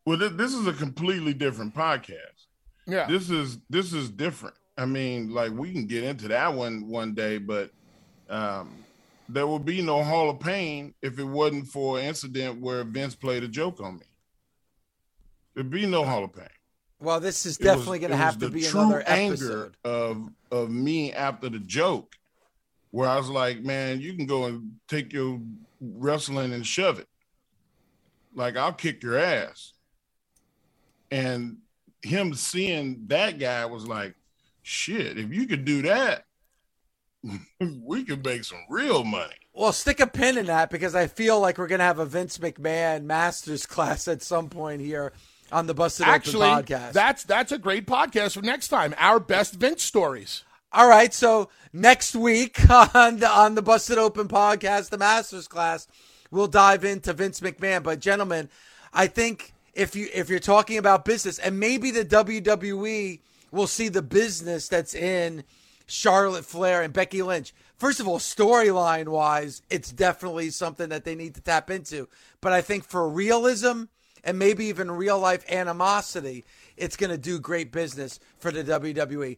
Well, 0.04 0.18
th- 0.18 0.32
this 0.32 0.52
is 0.54 0.66
a 0.66 0.72
completely 0.72 1.34
different 1.34 1.74
podcast. 1.74 2.46
yeah, 2.86 3.06
This 3.06 3.30
is 3.30 3.58
this 3.70 3.92
is 3.92 4.10
different. 4.10 4.56
I 4.76 4.86
mean, 4.86 5.32
like 5.32 5.52
we 5.52 5.72
can 5.72 5.86
get 5.86 6.02
into 6.04 6.28
that 6.28 6.54
one 6.54 6.88
one 6.88 7.14
day, 7.14 7.38
but 7.38 7.70
um, 8.28 8.84
there 9.28 9.46
would 9.46 9.64
be 9.64 9.82
no 9.82 10.02
Hall 10.02 10.30
of 10.30 10.40
Pain 10.40 10.94
if 11.02 11.18
it 11.18 11.24
wasn't 11.24 11.68
for 11.68 11.98
an 11.98 12.06
incident 12.06 12.60
where 12.60 12.84
Vince 12.84 13.14
played 13.14 13.42
a 13.42 13.48
joke 13.48 13.80
on 13.80 13.96
me. 13.96 14.06
There'd 15.54 15.70
be 15.70 15.86
no 15.86 16.04
Hall 16.04 16.24
of 16.24 16.32
Pain. 16.32 16.48
Well, 17.00 17.20
this 17.20 17.46
is 17.46 17.58
It 17.58 17.64
definitely 17.64 17.98
going 17.98 18.12
to 18.12 18.16
have 18.16 18.38
to 18.38 18.48
be 18.48 18.62
true 18.62 18.80
another 18.80 19.02
anger 19.08 19.72
of 19.84 20.28
of 20.50 20.70
me 20.70 21.12
after 21.12 21.48
the 21.48 21.58
joke, 21.58 22.14
where 22.90 23.08
I 23.08 23.16
was 23.16 23.28
like, 23.28 23.62
"Man, 23.62 24.00
you 24.00 24.14
can 24.14 24.26
go 24.26 24.44
and 24.44 24.76
take 24.86 25.12
your 25.12 25.40
wrestling 25.80 26.52
and 26.52 26.66
shove 26.66 27.00
it. 27.00 27.08
Like 28.34 28.56
I'll 28.56 28.72
kick 28.72 29.02
your 29.02 29.18
ass." 29.18 29.72
And 31.10 31.58
him 32.02 32.34
seeing 32.34 33.04
that 33.08 33.38
guy 33.38 33.66
was 33.66 33.86
like, 33.86 34.14
"Shit, 34.62 35.18
if 35.18 35.32
you 35.32 35.46
could 35.46 35.64
do 35.64 35.82
that, 35.82 36.24
we 37.60 38.04
can 38.04 38.22
make 38.22 38.44
some 38.44 38.64
real 38.68 39.04
money." 39.04 39.34
Well, 39.54 39.72
stick 39.72 40.00
a 40.00 40.06
pin 40.06 40.38
in 40.38 40.46
that 40.46 40.70
because 40.70 40.94
I 40.94 41.06
feel 41.06 41.38
like 41.38 41.58
we're 41.58 41.66
going 41.66 41.80
to 41.80 41.84
have 41.84 41.98
a 41.98 42.06
Vince 42.06 42.38
McMahon 42.38 43.04
Masters 43.04 43.66
class 43.66 44.08
at 44.08 44.22
some 44.22 44.48
point 44.48 44.80
here 44.80 45.12
on 45.52 45.66
the 45.66 45.74
Busted 45.74 46.06
actually, 46.06 46.48
Open 46.48 46.64
podcast. 46.64 46.92
that's 46.92 47.24
that's 47.24 47.52
a 47.52 47.58
great 47.58 47.86
podcast 47.86 48.34
for 48.34 48.42
next 48.42 48.68
time. 48.68 48.94
Our 48.98 49.20
best 49.20 49.54
Vince 49.54 49.82
stories. 49.82 50.44
All 50.72 50.88
right, 50.88 51.12
so 51.12 51.50
next 51.72 52.16
week 52.16 52.58
on 52.94 53.18
the 53.18 53.28
on 53.28 53.54
the 53.54 53.62
Busted 53.62 53.98
Open 53.98 54.26
podcast, 54.26 54.88
the 54.88 54.98
Masters 54.98 55.46
class, 55.46 55.86
we'll 56.30 56.46
dive 56.46 56.84
into 56.84 57.12
Vince 57.12 57.40
McMahon. 57.40 57.82
But 57.82 58.00
gentlemen, 58.00 58.48
I 58.92 59.06
think 59.06 59.52
if 59.74 59.94
you 59.94 60.08
if 60.14 60.30
you're 60.30 60.38
talking 60.38 60.78
about 60.78 61.04
business, 61.04 61.38
and 61.38 61.60
maybe 61.60 61.90
the 61.90 62.06
WWE 62.06 63.20
will 63.50 63.66
see 63.66 63.88
the 63.88 64.02
business 64.02 64.68
that's 64.68 64.94
in 64.94 65.44
Charlotte 65.92 66.46
Flair 66.46 66.80
and 66.80 66.90
Becky 66.90 67.20
Lynch. 67.20 67.52
First 67.76 68.00
of 68.00 68.08
all, 68.08 68.18
storyline 68.18 69.08
wise, 69.08 69.60
it's 69.68 69.92
definitely 69.92 70.48
something 70.48 70.88
that 70.88 71.04
they 71.04 71.14
need 71.14 71.34
to 71.34 71.42
tap 71.42 71.68
into. 71.68 72.08
But 72.40 72.54
I 72.54 72.62
think 72.62 72.84
for 72.84 73.06
realism 73.06 73.84
and 74.24 74.38
maybe 74.38 74.64
even 74.66 74.90
real 74.90 75.18
life 75.18 75.44
animosity, 75.50 76.46
it's 76.78 76.96
going 76.96 77.10
to 77.10 77.18
do 77.18 77.38
great 77.38 77.72
business 77.72 78.20
for 78.38 78.50
the 78.50 78.64
WWE. 78.64 79.36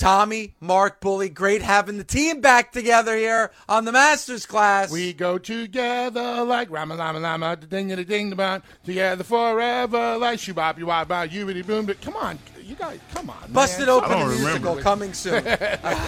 Tommy, 0.00 0.54
Mark, 0.60 0.98
Bully, 1.02 1.28
great 1.28 1.60
having 1.60 1.98
the 1.98 2.04
team 2.04 2.40
back 2.40 2.72
together 2.72 3.14
here 3.16 3.50
on 3.68 3.84
the 3.84 3.92
Masters 3.92 4.46
class. 4.46 4.90
We 4.90 5.12
go 5.12 5.36
together 5.36 6.42
like 6.42 6.70
Rama 6.70 6.94
Lama 6.94 7.20
Lama, 7.20 7.54
ding 7.56 7.88
ding 7.88 8.02
ding 8.04 8.30
ding, 8.30 8.62
together 8.82 9.24
forever 9.24 10.16
like 10.16 10.38
Shubop 10.38 10.78
you 10.78 10.86
wop 10.86 11.30
you 11.30 11.44
really 11.44 11.60
boom. 11.60 11.84
But 11.84 12.00
come 12.00 12.16
on, 12.16 12.38
you 12.62 12.76
guys, 12.76 12.98
come 13.12 13.28
on, 13.28 13.40
man. 13.42 13.52
Busted 13.52 13.90
Open 13.90 14.10
I 14.10 14.14
the 14.14 14.20
don't 14.20 14.28
remember. 14.30 14.48
musical 14.48 14.76
coming 14.76 15.12
soon. 15.12 15.44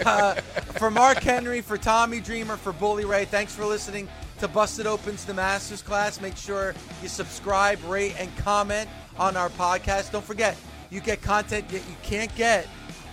Uh, 0.05 0.35
for 0.79 0.91
Mark 0.91 1.19
Henry, 1.19 1.61
for 1.61 1.77
Tommy 1.77 2.21
Dreamer, 2.21 2.57
for 2.57 2.73
Bully 2.73 3.05
Ray, 3.05 3.25
thanks 3.25 3.55
for 3.55 3.65
listening 3.65 4.09
to 4.41 4.49
Busted 4.49 4.87
Opens 4.87 5.25
the 5.25 5.35
Masters 5.35 5.83
class. 5.83 6.21
Make 6.21 6.37
sure 6.37 6.75
you 7.03 7.09
subscribe, 7.09 7.79
rate, 7.85 8.15
and 8.19 8.35
comment 8.39 8.89
on 9.19 9.37
our 9.37 9.51
podcast. 9.51 10.13
Don't 10.13 10.25
forget, 10.25 10.57
you 10.91 11.01
get 11.01 11.21
content 11.23 11.69
that 11.69 11.77
you 11.89 11.97
can't 12.03 12.35
get 12.37 12.67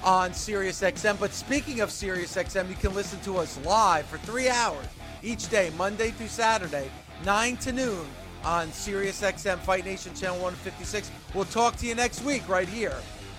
on 0.04 0.32
SiriusXM. 0.32 1.20
But 1.20 1.34
speaking 1.34 1.82
of 1.82 1.90
SiriusXM, 1.90 2.70
you 2.70 2.76
can 2.76 2.94
listen 2.94 3.20
to 3.22 3.38
us 3.38 3.60
live 3.66 4.06
for 4.06 4.18
three 4.20 4.50
hours 4.50 4.86
each 5.22 5.50
day, 5.50 5.72
Monday 5.78 6.12
through 6.12 6.28
Saturday, 6.28 6.90
9 7.26 7.58
to 7.58 7.72
noon 7.72 8.06
on 8.44 8.70
SiriusXM 8.70 9.60
Fight 9.60 9.86
Nation 9.86 10.14
Channel 10.14 10.38
156. 10.38 11.12
We'll 11.34 11.46
talk 11.46 11.76
to 11.78 11.86
you 11.86 11.96
next 11.96 12.24
week 12.24 12.48
right 12.48 12.68
here 12.68 12.96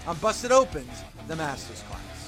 on 0.07 0.17
Busted 0.19 0.53
Opens, 0.53 1.05
the 1.27 1.37
Masters 1.37 1.83
class. 1.89 2.20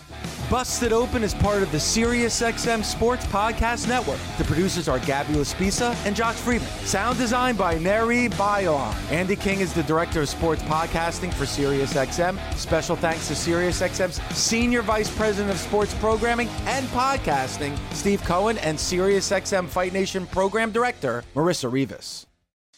Busted 0.53 0.93
Open 0.93 1.25
is 1.25 1.33
part 1.33 1.63
of 1.63 1.73
the 1.73 1.79
SiriusXM 1.79 2.85
Sports 2.85 3.25
Podcast 3.25 3.89
Network. 3.89 4.19
The 4.37 4.45
producers 4.45 4.87
are 4.87 4.99
Gabby 4.99 5.33
Laspisa 5.33 5.97
and 6.05 6.15
Josh 6.15 6.35
Friedman. 6.35 6.69
Sound 6.85 7.17
design 7.17 7.57
by 7.57 7.79
Neri 7.79 8.29
Bayon. 8.29 8.93
Andy 9.11 9.35
King 9.35 9.61
is 9.61 9.73
the 9.73 9.83
director 9.85 10.21
of 10.21 10.29
sports 10.29 10.61
podcasting 10.65 11.33
for 11.33 11.45
SiriusXM. 11.45 12.39
Special 12.55 12.97
thanks 12.97 13.29
to 13.29 13.33
SiriusXM's 13.33 14.21
senior 14.37 14.83
vice 14.83 15.11
president 15.17 15.55
of 15.55 15.59
sports 15.59 15.95
programming 15.95 16.49
and 16.67 16.87
podcasting, 16.89 17.75
Steve 17.95 18.23
Cohen, 18.25 18.59
and 18.59 18.77
SiriusXM 18.77 19.67
Fight 19.69 19.95
Nation 19.95 20.27
program 20.27 20.71
director, 20.71 21.25
Marissa 21.35 21.73
Rivas. 21.73 22.27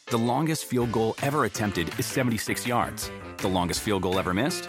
The 0.07 0.19
longest 0.19 0.67
field 0.67 0.93
goal 0.93 1.17
ever 1.23 1.45
attempted 1.45 1.89
is 1.99 2.07
76 2.07 2.69
yards. 2.69 3.11
The 3.39 3.49
longest 3.49 3.81
field 3.81 4.03
goal 4.03 4.21
ever 4.21 4.33
missed? 4.33 4.69